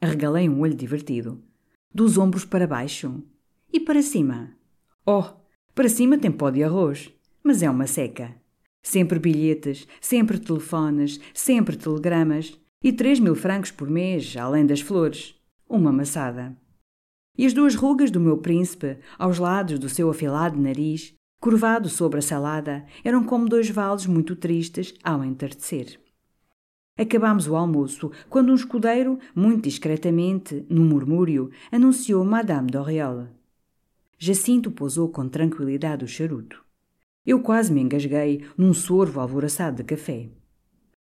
Arregalei 0.00 0.48
um 0.48 0.58
olho 0.62 0.74
divertido. 0.74 1.40
Dos 1.94 2.18
ombros 2.18 2.44
para 2.44 2.66
baixo? 2.66 3.22
E 3.72 3.78
para 3.78 4.02
cima? 4.02 4.50
Oh, 5.06 5.22
para 5.72 5.88
cima 5.88 6.18
tem 6.18 6.32
pó 6.32 6.50
de 6.50 6.64
arroz, 6.64 7.08
mas 7.40 7.62
é 7.62 7.70
uma 7.70 7.86
seca. 7.86 8.34
Sempre 8.82 9.20
bilhetes, 9.20 9.86
sempre 10.00 10.40
telefones, 10.40 11.20
sempre 11.32 11.76
telegramas 11.76 12.58
e 12.82 12.92
três 12.92 13.20
mil 13.20 13.36
francos 13.36 13.70
por 13.70 13.88
mês, 13.88 14.36
além 14.36 14.66
das 14.66 14.80
flores. 14.80 15.36
Uma 15.68 15.92
maçada. 15.92 16.60
E 17.36 17.46
as 17.46 17.52
duas 17.52 17.74
rugas 17.74 18.10
do 18.10 18.20
meu 18.20 18.36
príncipe, 18.36 18.98
aos 19.18 19.38
lados 19.38 19.78
do 19.78 19.88
seu 19.88 20.10
afilado 20.10 20.60
nariz, 20.60 21.14
curvado 21.40 21.88
sobre 21.88 22.18
a 22.18 22.22
salada, 22.22 22.84
eram 23.02 23.24
como 23.24 23.48
dois 23.48 23.68
vales 23.70 24.06
muito 24.06 24.36
tristes 24.36 24.94
ao 25.02 25.24
entardecer. 25.24 25.98
Acabámos 26.96 27.48
o 27.48 27.56
almoço 27.56 28.12
quando 28.28 28.52
um 28.52 28.54
escudeiro, 28.54 29.18
muito 29.34 29.64
discretamente, 29.64 30.64
num 30.68 30.84
murmúrio, 30.84 31.50
anunciou 31.70 32.22
Madame 32.24 32.70
d'Oriol. 32.70 33.28
Jacinto 34.18 34.70
pousou 34.70 35.08
com 35.08 35.26
tranquilidade 35.28 36.04
o 36.04 36.08
charuto. 36.08 36.62
Eu 37.24 37.40
quase 37.40 37.72
me 37.72 37.80
engasguei 37.80 38.44
num 38.58 38.74
sorvo 38.74 39.20
alvoroçado 39.20 39.78
de 39.78 39.84
café. 39.84 40.28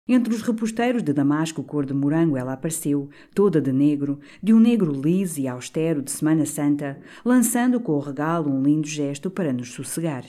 Entre 0.07 0.33
os 0.33 0.43
reposteiros 0.43 1.01
de 1.01 1.11
damasco 1.11 1.63
cor 1.63 1.83
de 1.83 1.93
morango 1.93 2.37
ela 2.37 2.53
apareceu, 2.53 3.09
toda 3.33 3.59
de 3.59 3.71
negro, 3.71 4.19
de 4.41 4.53
um 4.53 4.59
negro 4.59 4.91
liso 4.91 5.39
e 5.39 5.47
austero 5.47 6.01
de 6.03 6.11
Semana 6.11 6.45
Santa, 6.45 7.01
lançando 7.23 7.79
com 7.79 7.93
o 7.93 7.99
regalo 7.99 8.51
um 8.51 8.61
lindo 8.61 8.87
gesto 8.87 9.31
para 9.31 9.51
nos 9.51 9.71
sossegar. 9.71 10.23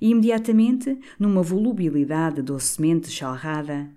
E 0.00 0.10
imediatamente, 0.10 0.98
numa 1.20 1.40
volubilidade 1.40 2.42
docemente 2.42 3.08
chalrada, 3.10 3.88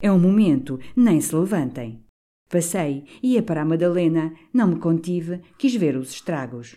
é 0.00 0.10
um 0.10 0.18
momento, 0.18 0.80
nem 0.96 1.20
se 1.20 1.34
levantem. 1.36 2.02
Passei, 2.48 3.04
ia 3.22 3.42
para 3.42 3.62
a 3.62 3.64
Madalena, 3.64 4.32
não 4.52 4.68
me 4.68 4.76
contive, 4.76 5.42
quis 5.58 5.74
ver 5.74 5.96
os 5.96 6.10
estragos. 6.10 6.76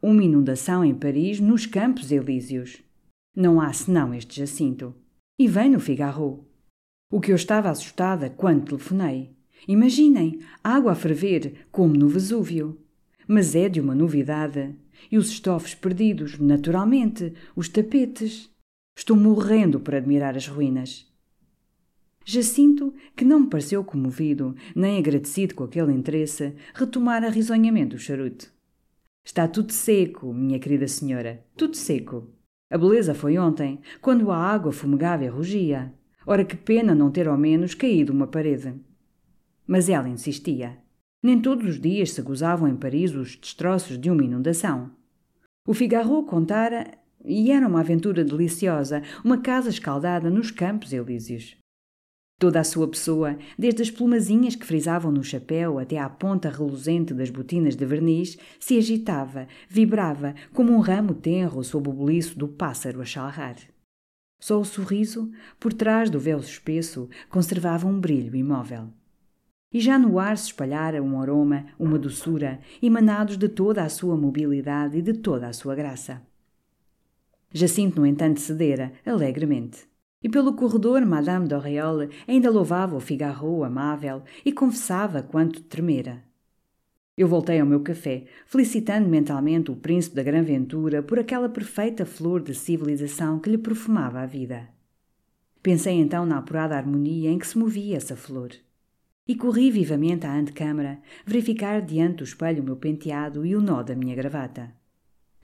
Uma 0.00 0.24
inundação 0.24 0.84
em 0.84 0.94
Paris 0.94 1.40
nos 1.40 1.64
Campos 1.64 2.12
Elíseos. 2.12 2.82
Não 3.34 3.60
há 3.60 3.72
senão 3.72 4.12
este 4.12 4.40
Jacinto. 4.40 4.94
E 5.38 5.48
vem 5.48 5.70
no 5.70 5.80
Figaro. 5.80 6.51
O 7.12 7.20
que 7.20 7.30
eu 7.30 7.36
estava 7.36 7.68
assustada 7.68 8.30
quando 8.30 8.64
telefonei. 8.64 9.36
Imaginem, 9.68 10.40
água 10.64 10.92
a 10.92 10.94
ferver, 10.94 11.66
como 11.70 11.94
no 11.94 12.08
Vesúvio. 12.08 12.78
Mas 13.28 13.54
é 13.54 13.68
de 13.68 13.82
uma 13.82 13.94
novidade. 13.94 14.74
E 15.10 15.18
os 15.18 15.28
estofos 15.28 15.74
perdidos, 15.74 16.38
naturalmente, 16.38 17.34
os 17.54 17.68
tapetes. 17.68 18.50
Estou 18.96 19.14
morrendo 19.14 19.78
por 19.78 19.94
admirar 19.94 20.38
as 20.38 20.48
ruínas. 20.48 21.06
Jacinto, 22.24 22.94
que 23.14 23.26
não 23.26 23.40
me 23.40 23.50
pareceu 23.50 23.84
comovido, 23.84 24.56
nem 24.74 24.96
agradecido 24.96 25.54
com 25.54 25.64
aquele 25.64 25.92
interesse, 25.92 26.54
retomara 26.72 27.28
risonhamente 27.28 27.94
o 27.94 27.98
charuto. 27.98 28.50
Está 29.22 29.46
tudo 29.46 29.70
seco, 29.70 30.32
minha 30.32 30.58
querida 30.58 30.88
senhora, 30.88 31.44
tudo 31.58 31.76
seco. 31.76 32.30
A 32.70 32.78
beleza 32.78 33.12
foi 33.12 33.36
ontem, 33.36 33.80
quando 34.00 34.30
a 34.30 34.38
água 34.38 34.72
fumegava 34.72 35.26
e 35.26 35.28
rugia. 35.28 35.92
Ora 36.26 36.44
que 36.44 36.56
pena 36.56 36.94
não 36.94 37.10
ter 37.10 37.28
ao 37.28 37.36
menos 37.36 37.74
caído 37.74 38.12
uma 38.12 38.26
parede. 38.26 38.74
Mas 39.66 39.88
ela 39.88 40.08
insistia. 40.08 40.78
Nem 41.22 41.40
todos 41.40 41.68
os 41.68 41.80
dias 41.80 42.12
se 42.12 42.22
gozavam 42.22 42.68
em 42.68 42.76
Paris 42.76 43.14
os 43.14 43.36
destroços 43.36 43.98
de 43.98 44.10
uma 44.10 44.24
inundação. 44.24 44.90
O 45.66 45.72
Figaro 45.72 46.24
contara, 46.24 46.98
e 47.24 47.52
era 47.52 47.68
uma 47.68 47.80
aventura 47.80 48.24
deliciosa, 48.24 49.02
uma 49.24 49.38
casa 49.38 49.70
escaldada 49.70 50.28
nos 50.28 50.50
Campos 50.50 50.92
Elíseos. 50.92 51.56
Toda 52.40 52.58
a 52.58 52.64
sua 52.64 52.88
pessoa, 52.88 53.38
desde 53.56 53.82
as 53.82 53.90
plumazinhas 53.90 54.56
que 54.56 54.66
frisavam 54.66 55.12
no 55.12 55.22
chapéu 55.22 55.78
até 55.78 55.98
à 55.98 56.08
ponta 56.08 56.50
reluzente 56.50 57.14
das 57.14 57.30
botinas 57.30 57.76
de 57.76 57.86
verniz, 57.86 58.36
se 58.58 58.76
agitava, 58.76 59.46
vibrava, 59.68 60.34
como 60.52 60.72
um 60.72 60.80
ramo 60.80 61.14
tenro 61.14 61.62
sob 61.62 61.88
o 61.88 61.92
boliço 61.92 62.36
do 62.36 62.48
pássaro 62.48 63.00
a 63.00 63.04
chalrar. 63.04 63.54
Só 64.42 64.60
o 64.60 64.64
sorriso, 64.64 65.30
por 65.60 65.72
trás 65.72 66.10
do 66.10 66.18
véu 66.18 66.40
espesso, 66.40 67.08
conservava 67.30 67.86
um 67.86 68.00
brilho 68.00 68.34
imóvel. 68.34 68.88
E 69.72 69.78
já 69.78 69.96
no 69.96 70.18
ar 70.18 70.36
se 70.36 70.46
espalhara 70.46 71.00
um 71.00 71.20
aroma, 71.20 71.66
uma 71.78 71.96
doçura, 71.96 72.58
emanados 72.82 73.36
de 73.36 73.48
toda 73.48 73.84
a 73.84 73.88
sua 73.88 74.16
mobilidade 74.16 74.98
e 74.98 75.00
de 75.00 75.12
toda 75.12 75.46
a 75.46 75.52
sua 75.52 75.76
graça. 75.76 76.20
Jacinto, 77.52 78.00
no 78.00 78.06
entanto, 78.06 78.40
cedera, 78.40 78.92
alegremente. 79.06 79.86
E 80.20 80.28
pelo 80.28 80.54
corredor 80.54 81.06
Madame 81.06 81.46
d'Auréole 81.46 82.10
ainda 82.26 82.50
louvava 82.50 82.96
o 82.96 83.00
Figaro 83.00 83.62
amável 83.62 84.24
e 84.44 84.50
confessava 84.50 85.22
quanto 85.22 85.62
tremera. 85.62 86.24
Eu 87.16 87.28
voltei 87.28 87.60
ao 87.60 87.66
meu 87.66 87.80
café, 87.80 88.24
felicitando 88.46 89.06
mentalmente 89.06 89.70
o 89.70 89.76
príncipe 89.76 90.16
da 90.16 90.22
Gran 90.22 90.42
Ventura 90.42 91.02
por 91.02 91.18
aquela 91.18 91.48
perfeita 91.48 92.06
flor 92.06 92.40
de 92.40 92.54
civilização 92.54 93.38
que 93.38 93.50
lhe 93.50 93.58
perfumava 93.58 94.20
a 94.20 94.26
vida. 94.26 94.68
Pensei 95.62 95.94
então 96.00 96.24
na 96.24 96.38
apurada 96.38 96.74
harmonia 96.74 97.30
em 97.30 97.38
que 97.38 97.46
se 97.46 97.58
movia 97.58 97.98
essa 97.98 98.16
flor. 98.16 98.50
E 99.28 99.36
corri 99.36 99.70
vivamente 99.70 100.26
à 100.26 100.34
antecâmara, 100.34 101.00
verificar 101.26 101.82
diante 101.82 102.16
do 102.16 102.24
espelho 102.24 102.62
o 102.62 102.64
meu 102.64 102.76
penteado 102.76 103.44
e 103.44 103.54
o 103.54 103.60
nó 103.60 103.82
da 103.82 103.94
minha 103.94 104.16
gravata. 104.16 104.74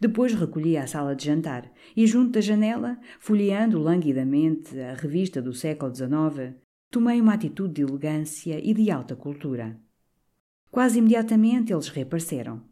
Depois 0.00 0.32
recolhi 0.32 0.76
à 0.76 0.86
sala 0.86 1.14
de 1.14 1.26
jantar 1.26 1.70
e, 1.94 2.06
junto 2.06 2.32
da 2.32 2.40
janela, 2.40 2.98
folheando 3.20 3.78
languidamente 3.78 4.78
a 4.80 4.94
revista 4.94 5.42
do 5.42 5.52
século 5.52 5.94
XIX, 5.94 6.54
tomei 6.90 7.20
uma 7.20 7.34
atitude 7.34 7.74
de 7.74 7.82
elegância 7.82 8.58
e 8.58 8.72
de 8.72 8.90
alta 8.90 9.14
cultura. 9.14 9.78
Quase 10.70 10.98
imediatamente 10.98 11.72
eles 11.72 11.88
reapareceram. 11.88 12.62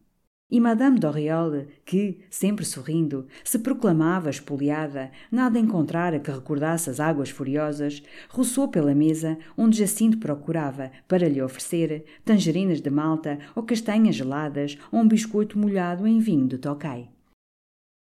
E 0.49 0.61
Madame 0.61 1.01
d'Auréole, 1.01 1.67
que, 1.85 2.21
sempre 2.31 2.65
sorrindo, 2.65 3.27
se 3.43 3.59
proclamava 3.59 4.31
espoliada, 4.31 5.11
nada 5.31 5.59
encontrara 5.59 6.21
que 6.21 6.31
recordasse 6.31 6.89
as 6.89 7.01
águas 7.01 7.31
furiosas, 7.31 8.01
roçou 8.29 8.69
pela 8.69 8.95
mesa 8.95 9.37
onde 9.59 9.79
Jacinto 9.79 10.19
procurava, 10.19 10.93
para 11.09 11.29
lhe 11.29 11.43
oferecer, 11.43 12.05
tangerinas 12.25 12.81
de 12.81 12.91
malta 12.91 13.41
ou 13.57 13.65
castanhas 13.65 14.15
geladas 14.15 14.79
ou 14.93 15.01
um 15.01 15.09
biscoito 15.09 15.59
molhado 15.59 16.07
em 16.07 16.21
vinho 16.21 16.47
de 16.47 16.59
Tokai. 16.59 17.11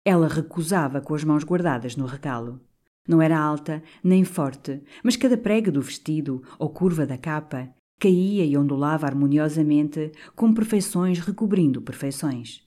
Ela 0.04 0.28
recusava 0.28 1.00
com 1.00 1.16
as 1.16 1.24
mãos 1.24 1.42
guardadas 1.42 1.96
no 1.96 2.06
recalo. 2.06 2.60
Não 3.08 3.20
era 3.20 3.36
alta 3.36 3.82
nem 4.04 4.22
forte, 4.22 4.80
mas 5.02 5.16
cada 5.16 5.36
prega 5.36 5.72
do 5.72 5.82
vestido 5.82 6.44
ou 6.60 6.70
curva 6.70 7.04
da 7.04 7.18
capa 7.18 7.74
caía 7.98 8.44
e 8.44 8.56
ondulava 8.56 9.06
harmoniosamente, 9.06 10.12
com 10.34 10.52
perfeições 10.52 11.18
recobrindo 11.18 11.80
perfeições. 11.80 12.62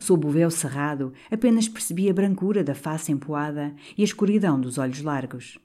Sob 0.00 0.26
o 0.26 0.30
véu 0.30 0.50
cerrado, 0.50 1.12
apenas 1.30 1.68
percebia 1.68 2.10
a 2.10 2.14
brancura 2.14 2.62
da 2.62 2.74
face 2.74 3.10
empoada 3.10 3.74
e 3.96 4.02
a 4.02 4.04
escuridão 4.04 4.60
dos 4.60 4.78
olhos 4.78 5.02
largos. 5.02 5.58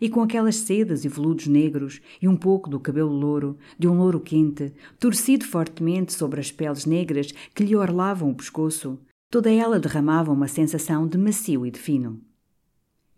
E 0.00 0.08
com 0.08 0.22
aquelas 0.22 0.56
sedas 0.56 1.04
e 1.04 1.08
veludos 1.08 1.46
negros 1.46 2.00
e 2.22 2.28
um 2.28 2.36
pouco 2.36 2.70
do 2.70 2.78
cabelo 2.78 3.12
louro, 3.12 3.58
de 3.78 3.88
um 3.88 3.98
louro 3.98 4.20
quente, 4.20 4.72
torcido 4.98 5.44
fortemente 5.44 6.12
sobre 6.12 6.40
as 6.40 6.52
peles 6.52 6.86
negras 6.86 7.32
que 7.54 7.64
lhe 7.64 7.74
orlavam 7.74 8.30
o 8.30 8.34
pescoço, 8.34 8.98
Toda 9.30 9.52
ela 9.52 9.78
derramava 9.78 10.32
uma 10.32 10.48
sensação 10.48 11.06
de 11.06 11.18
macio 11.18 11.66
e 11.66 11.70
de 11.70 11.78
fino. 11.78 12.18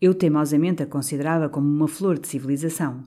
Eu 0.01 0.13
teimosamente 0.13 0.83
a 0.83 0.87
considerava 0.87 1.49
como 1.49 1.69
uma 1.69 1.87
flor 1.87 2.19
de 2.19 2.27
civilização 2.27 3.05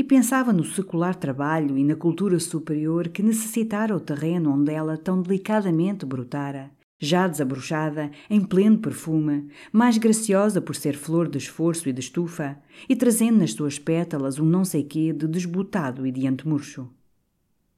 e 0.00 0.02
pensava 0.02 0.50
no 0.50 0.64
secular 0.64 1.14
trabalho 1.14 1.76
e 1.76 1.84
na 1.84 1.94
cultura 1.94 2.40
superior 2.40 3.08
que 3.08 3.22
necessitara 3.22 3.94
o 3.94 4.00
terreno 4.00 4.50
onde 4.50 4.72
ela 4.72 4.96
tão 4.96 5.20
delicadamente 5.20 6.06
brotara, 6.06 6.70
já 6.98 7.28
desabrochada, 7.28 8.10
em 8.30 8.40
pleno 8.40 8.78
perfume, 8.78 9.48
mais 9.70 9.98
graciosa 9.98 10.58
por 10.58 10.74
ser 10.74 10.96
flor 10.96 11.28
de 11.28 11.36
esforço 11.36 11.86
e 11.86 11.92
de 11.92 12.00
estufa, 12.00 12.56
e 12.88 12.96
trazendo 12.96 13.40
nas 13.40 13.52
suas 13.52 13.78
pétalas 13.78 14.38
um 14.38 14.46
não 14.46 14.64
sei 14.64 14.84
quê 14.84 15.12
de 15.12 15.28
desbotado 15.28 16.06
e 16.06 16.10
de 16.10 16.26
antemurcho. 16.26 16.88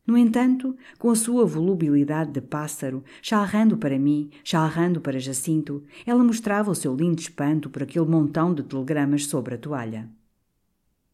No 0.06 0.16
entanto, 0.16 0.76
com 1.00 1.10
a 1.10 1.16
sua 1.16 1.44
volubilidade 1.44 2.30
de 2.30 2.40
pássaro, 2.40 3.02
chalrando 3.20 3.76
para 3.76 3.98
mim, 3.98 4.30
chalrando 4.44 5.00
para 5.00 5.18
Jacinto, 5.18 5.82
ela 6.06 6.22
mostrava 6.22 6.70
o 6.70 6.74
seu 6.76 6.94
lindo 6.94 7.20
espanto 7.20 7.68
por 7.68 7.82
aquele 7.82 8.06
montão 8.06 8.54
de 8.54 8.62
telegramas 8.62 9.26
sobre 9.26 9.56
a 9.56 9.58
toalha. 9.58 10.08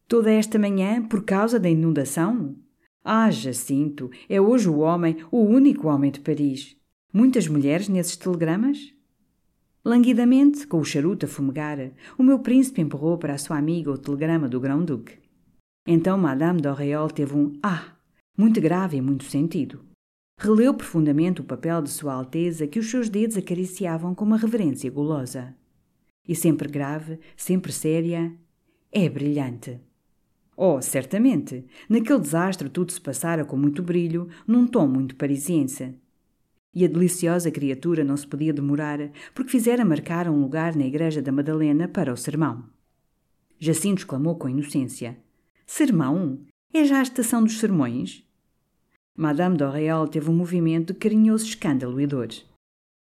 Toda 0.09 0.31
esta 0.31 0.57
manhã 0.57 1.03
por 1.03 1.23
causa 1.23 1.59
da 1.59 1.69
inundação? 1.69 2.55
Ah, 3.05 3.29
Jacinto, 3.29 4.09
é 4.27 4.41
hoje 4.41 4.67
o 4.67 4.79
homem, 4.79 5.17
o 5.31 5.37
único 5.37 5.87
homem 5.87 6.09
de 6.09 6.19
Paris. 6.19 6.75
Muitas 7.13 7.47
mulheres 7.47 7.87
nesses 7.87 8.17
telegramas? 8.17 8.91
Languidamente, 9.85 10.65
com 10.65 10.79
o 10.79 10.83
charuto 10.83 11.27
a 11.27 11.29
fumegar, 11.29 11.91
o 12.17 12.23
meu 12.23 12.39
príncipe 12.39 12.81
empurrou 12.81 13.19
para 13.19 13.35
a 13.35 13.37
sua 13.37 13.59
amiga 13.59 13.91
o 13.91 13.99
telegrama 13.99 14.49
do 14.49 14.59
Grão-Duque. 14.59 15.19
Então 15.85 16.17
Madame 16.17 16.59
d'Auréole 16.59 17.13
teve 17.13 17.35
um 17.35 17.53
Ah! 17.61 17.95
muito 18.35 18.59
grave 18.59 18.97
e 18.97 19.01
muito 19.01 19.25
sentido. 19.25 19.85
Releu 20.39 20.73
profundamente 20.73 21.41
o 21.41 21.43
papel 21.43 21.83
de 21.83 21.91
Sua 21.91 22.15
Alteza 22.15 22.65
que 22.65 22.79
os 22.79 22.89
seus 22.89 23.09
dedos 23.09 23.37
acariciavam 23.37 24.15
com 24.15 24.25
uma 24.25 24.37
reverência 24.37 24.89
gulosa. 24.89 25.55
E 26.27 26.35
sempre 26.35 26.67
grave, 26.67 27.19
sempre 27.37 27.71
séria, 27.71 28.33
é 28.91 29.07
brilhante. 29.07 29.79
Oh, 30.61 30.81
certamente! 30.81 31.65
Naquele 31.87 32.19
desastre 32.19 32.67
tudo 32.67 32.91
se 32.91 32.99
passara 32.99 33.45
com 33.45 33.55
muito 33.55 33.81
brilho, 33.81 34.27
num 34.45 34.67
tom 34.67 34.89
muito 34.89 35.15
parisiense. 35.15 35.95
E 36.75 36.83
a 36.83 36.87
deliciosa 36.89 37.49
criatura 37.49 38.03
não 38.03 38.17
se 38.17 38.27
podia 38.27 38.51
demorar, 38.51 38.99
porque 39.33 39.51
fizera 39.51 39.85
marcar 39.85 40.27
um 40.27 40.41
lugar 40.41 40.75
na 40.75 40.85
igreja 40.85 41.21
da 41.21 41.31
Madalena 41.31 41.87
para 41.87 42.11
o 42.11 42.17
sermão. 42.17 42.65
Jacinto 43.57 44.01
exclamou 44.01 44.35
com 44.35 44.49
inocência: 44.49 45.17
Sermão? 45.65 46.41
É 46.73 46.83
já 46.83 46.99
a 46.99 47.03
estação 47.03 47.41
dos 47.41 47.57
sermões? 47.57 48.27
Madame 49.15 49.55
d'Auréal 49.55 50.09
teve 50.09 50.29
um 50.29 50.35
movimento 50.35 50.91
de 50.91 50.99
carinhoso 50.99 51.45
escândalo 51.45 52.01
e 52.01 52.05
dor. 52.05 52.27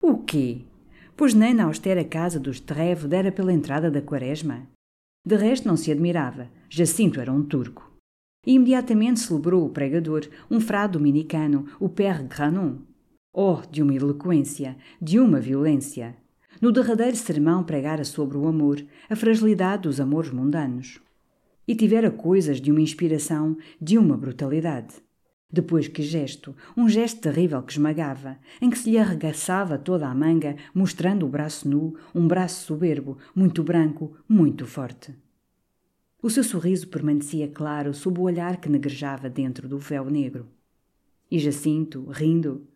O 0.01 0.18
quê? 0.18 0.64
Pois 1.16 1.35
nem 1.35 1.55
na 1.55 1.64
austera 1.64 2.05
casa 2.05 2.38
dos 2.38 2.61
Treve 2.61 3.09
dera 3.09 3.33
pela 3.33 3.53
entrada 3.53 3.90
da 3.90 4.01
quaresma? 4.01 4.68
De 5.29 5.37
resto 5.37 5.69
não 5.69 5.77
se 5.77 5.93
admirava. 5.93 6.49
Jacinto 6.71 7.21
era 7.21 7.31
um 7.31 7.43
turco. 7.43 7.93
E 8.47 8.55
imediatamente 8.55 9.21
celebrou 9.21 9.67
o 9.67 9.69
pregador, 9.69 10.27
um 10.51 10.59
frade 10.59 10.95
dominicano, 10.95 11.67
o 11.79 11.87
Père 11.87 12.23
Granon. 12.23 12.77
Oh, 13.31 13.59
de 13.71 13.83
uma 13.83 13.93
eloquência, 13.93 14.79
de 14.99 15.21
uma 15.21 15.38
violência! 15.38 16.17
No 16.62 16.73
derradeiro 16.73 17.14
sermão 17.14 17.62
pregara 17.62 18.05
sobre 18.05 18.38
o 18.38 18.49
amor, 18.49 18.83
a 19.07 19.14
fragilidade 19.14 19.83
dos 19.83 20.01
amores 20.01 20.31
mundanos. 20.31 20.99
E 21.67 21.75
tivera 21.75 22.11
coisas 22.11 22.59
de 22.59 22.73
uma 22.73 22.81
inspiração, 22.81 23.55
de 23.79 23.99
uma 23.99 24.17
brutalidade. 24.17 24.95
Depois 25.51 25.89
que 25.89 26.03
gesto, 26.03 26.55
um 26.77 26.89
gesto 26.89 27.23
terrível 27.23 27.63
que 27.63 27.73
esmagava, 27.73 28.37
em 28.61 28.69
que 28.69 28.79
se 28.79 28.91
lhe 28.91 28.99
arregaçava 28.99 29.79
toda 29.79 30.07
a 30.07 30.15
manga, 30.15 30.57
mostrando 30.75 31.25
o 31.25 31.29
braço 31.29 31.67
nu, 31.67 31.97
um 32.15 32.29
braço 32.29 32.67
soberbo, 32.67 33.17
muito 33.35 33.63
branco, 33.63 34.15
muito 34.29 34.67
forte. 34.67 35.15
O 36.21 36.29
seu 36.29 36.45
sorriso 36.45 36.89
permanecia 36.89 37.49
claro 37.49 37.95
sob 37.95 38.21
o 38.21 38.25
olhar 38.25 38.59
que 38.59 38.69
negrejava 38.69 39.31
dentro 39.31 39.67
do 39.67 39.79
véu 39.79 40.11
negro. 40.11 40.49
E 41.31 41.39
Jacinto, 41.39 42.05
rindo, 42.11 42.67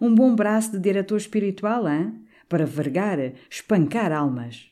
um 0.00 0.14
bom 0.14 0.34
braço 0.34 0.72
de 0.72 0.78
diretor 0.78 1.16
espiritual, 1.16 1.88
hein? 1.88 2.24
Para 2.48 2.64
vergar, 2.64 3.18
espancar 3.50 4.12
almas. 4.12 4.70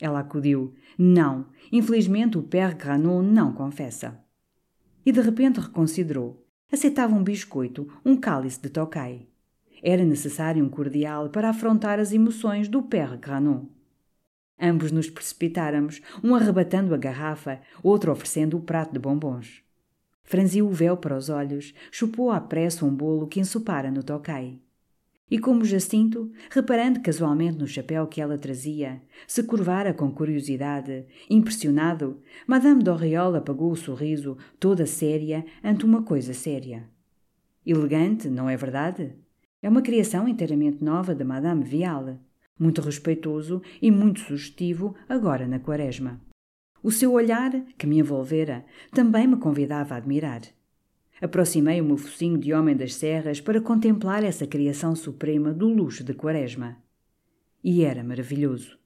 Ela 0.00 0.20
acudiu. 0.20 0.74
Não, 0.98 1.46
infelizmente 1.70 2.36
o 2.38 2.42
Père 2.42 2.74
Granon 2.74 3.22
não 3.22 3.52
confessa. 3.52 4.18
E 5.04 5.12
de 5.12 5.20
repente 5.20 5.60
reconsiderou. 5.60 6.49
Aceitava 6.72 7.14
um 7.14 7.22
biscoito, 7.22 7.92
um 8.04 8.16
cálice 8.16 8.60
de 8.60 8.68
tocai. 8.68 9.26
Era 9.82 10.04
necessário 10.04 10.64
um 10.64 10.68
cordial 10.68 11.28
para 11.28 11.48
afrontar 11.48 11.98
as 11.98 12.12
emoções 12.12 12.68
do 12.68 12.82
Père 12.82 13.16
Granon. 13.16 13.64
Ambos 14.60 14.92
nos 14.92 15.08
precipitáramos, 15.08 16.02
um 16.22 16.34
arrebatando 16.34 16.94
a 16.94 16.98
garrafa, 16.98 17.60
outro 17.82 18.12
oferecendo 18.12 18.58
o 18.58 18.60
prato 18.60 18.92
de 18.92 18.98
bombons. 18.98 19.62
Franziu 20.22 20.68
o 20.68 20.72
véu 20.72 20.96
para 20.96 21.16
os 21.16 21.28
olhos, 21.28 21.74
chupou 21.90 22.30
à 22.30 22.40
pressa 22.40 22.84
um 22.84 22.94
bolo 22.94 23.26
que 23.26 23.40
ensopara 23.40 23.90
no 23.90 24.02
tocai. 24.02 24.60
E 25.30 25.38
como 25.38 25.64
Jacinto, 25.64 26.32
reparando 26.50 27.00
casualmente 27.00 27.56
no 27.56 27.66
chapéu 27.66 28.06
que 28.08 28.20
ela 28.20 28.36
trazia, 28.36 29.00
se 29.28 29.44
curvara 29.44 29.94
com 29.94 30.10
curiosidade, 30.10 31.06
impressionado, 31.28 32.20
Madame 32.46 32.82
Doriol 32.82 33.36
apagou 33.36 33.70
o 33.70 33.76
sorriso, 33.76 34.36
toda 34.58 34.86
séria, 34.86 35.44
ante 35.62 35.84
uma 35.84 36.02
coisa 36.02 36.34
séria. 36.34 36.88
Elegante, 37.64 38.28
não 38.28 38.50
é 38.50 38.56
verdade? 38.56 39.12
É 39.62 39.68
uma 39.68 39.82
criação 39.82 40.26
inteiramente 40.26 40.82
nova 40.82 41.14
de 41.14 41.22
Madame 41.22 41.62
Vial, 41.62 42.18
muito 42.58 42.80
respeitoso 42.80 43.62
e 43.80 43.90
muito 43.90 44.20
sugestivo 44.20 44.96
agora 45.08 45.46
na 45.46 45.60
quaresma. 45.60 46.20
O 46.82 46.90
seu 46.90 47.12
olhar, 47.12 47.52
que 47.78 47.86
me 47.86 47.98
envolvera, 47.98 48.64
também 48.90 49.26
me 49.26 49.36
convidava 49.36 49.94
a 49.94 49.98
admirar. 49.98 50.40
Aproximei 51.20 51.80
o 51.80 51.84
meu 51.84 51.98
focinho 51.98 52.38
de 52.38 52.52
homem 52.54 52.74
das 52.74 52.94
serras 52.94 53.40
para 53.40 53.60
contemplar 53.60 54.24
essa 54.24 54.46
criação 54.46 54.96
suprema 54.96 55.52
do 55.52 55.68
luxo 55.68 56.02
de 56.02 56.14
quaresma. 56.14 56.78
E 57.62 57.84
era 57.84 58.02
maravilhoso. 58.02 58.78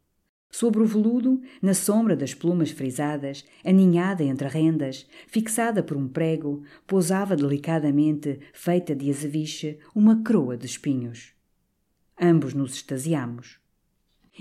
Sobre 0.51 0.83
o 0.83 0.87
veludo, 0.87 1.40
na 1.61 1.75
sombra 1.75 2.14
das 2.14 2.33
plumas 2.33 2.70
frisadas, 2.70 3.44
aninhada 3.64 4.23
entre 4.23 4.47
rendas, 4.47 5.07
fixada 5.27 5.83
por 5.83 5.97
um 5.97 6.09
prego, 6.09 6.62
pousava 6.87 7.35
delicadamente, 7.35 8.38
feita 8.53 8.94
de 8.94 9.11
azeviche, 9.11 9.79
uma 9.94 10.23
croa 10.23 10.57
de 10.57 10.66
espinhos. 10.66 11.33
Ambos 12.20 12.55
nos 12.55 12.75
extasiamos. 12.75 13.59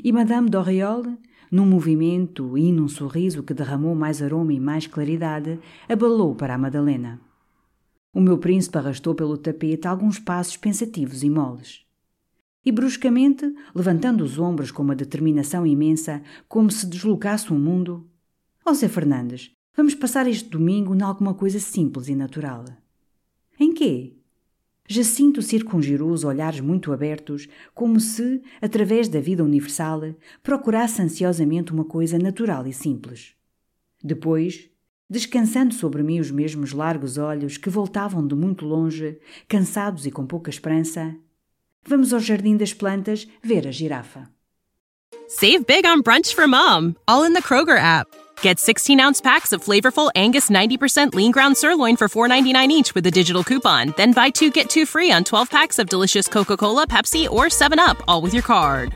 E 0.04 0.12
Madame 0.12 0.50
Doriol, 0.50 1.18
num 1.52 1.66
movimento 1.66 2.58
e 2.58 2.72
num 2.72 2.88
sorriso 2.88 3.44
que 3.44 3.54
derramou 3.54 3.94
mais 3.96 4.22
aroma 4.22 4.54
e 4.54 4.60
mais 4.60 4.88
claridade, 4.88 5.60
abalou 5.88 6.36
para 6.36 6.56
a 6.56 6.58
Madalena. 6.58 7.20
O 8.14 8.22
meu 8.22 8.38
príncipe 8.38 8.78
arrastou 8.78 9.16
pelo 9.16 9.38
tapete 9.38 9.88
alguns 9.88 10.20
passos 10.20 10.56
pensativos 10.56 11.24
e 11.24 11.30
moles. 11.30 11.84
E 12.64 12.72
bruscamente, 12.72 13.52
levantando 13.74 14.24
os 14.24 14.38
ombros 14.38 14.70
com 14.70 14.84
uma 14.84 14.96
determinação 14.96 15.66
imensa, 15.66 16.22
como 16.48 16.70
se 16.70 16.86
deslocasse 16.86 17.52
um 17.52 17.58
mundo. 17.58 18.08
Zé 18.74 18.88
Fernandes, 18.88 19.52
vamos 19.76 19.96
passar 19.96 20.28
este 20.28 20.48
domingo 20.48 20.96
em 20.96 21.02
alguma 21.02 21.34
coisa 21.34 21.60
simples 21.60 22.08
e 22.08 22.16
natural. 22.16 22.66
Em 23.60 23.74
quê? 23.74 24.14
Jacinto 24.88 25.42
circungirou 25.42 26.12
os 26.12 26.24
olhares 26.24 26.60
muito 26.60 26.92
abertos, 26.94 27.48
como 27.74 28.00
se, 28.00 28.42
através 28.62 29.08
da 29.08 29.20
vida 29.20 29.44
universal, 29.44 30.02
procurasse 30.44 31.02
ansiosamente 31.02 31.74
uma 31.74 31.86
coisa 31.86 32.20
natural 32.20 32.68
e 32.68 32.74
simples. 32.74 33.34
Depois, 34.04 34.70
descansando 35.10 35.74
sobre 35.74 36.04
mim 36.04 36.20
os 36.20 36.32
mesmos 36.32 36.72
largos 36.72 37.18
olhos 37.18 37.58
que 37.58 37.70
voltavam 37.70 38.26
de 38.26 38.36
muito 38.36 38.66
longe, 38.66 39.20
cansados 39.48 40.06
e 40.06 40.12
com 40.12 40.26
pouca 40.26 40.50
esperança. 40.50 41.16
Vamos 41.86 42.14
ao 42.14 42.20
Jardim 42.20 42.58
das 42.58 42.74
Plantas 42.74 43.28
ver 43.44 43.68
a 43.68 43.72
girafa. 43.72 44.30
Save 45.28 45.66
big 45.66 45.86
on 45.86 46.02
brunch 46.02 46.34
for 46.34 46.48
mom, 46.48 46.96
all 47.08 47.24
in 47.24 47.34
the 47.34 47.42
Kroger 47.42 47.78
app. 47.78 48.08
Get 48.42 48.60
16 48.60 49.00
ounce 49.00 49.22
packs 49.22 49.54
of 49.54 49.64
flavorful 49.64 50.12
Angus 50.16 50.50
90% 50.50 51.14
lean 51.16 51.32
ground 51.32 51.56
sirloin 51.56 51.96
for 51.96 52.08
$4.99 52.08 52.70
each 52.70 52.94
with 52.94 53.06
a 53.08 53.12
digital 53.12 53.44
coupon. 53.44 53.94
Then 53.96 54.12
buy 54.12 54.30
two 54.30 54.52
get 54.52 54.70
two 54.70 54.86
free 54.86 55.12
on 55.12 55.24
12 55.24 55.50
packs 55.50 55.80
of 55.80 55.90
delicious 55.90 56.28
Coca 56.28 56.58
Cola, 56.58 56.86
Pepsi, 56.86 57.30
or 57.30 57.46
7UP, 57.46 58.02
all 58.08 58.22
with 58.22 58.34
your 58.34 58.44
card. 58.44 58.96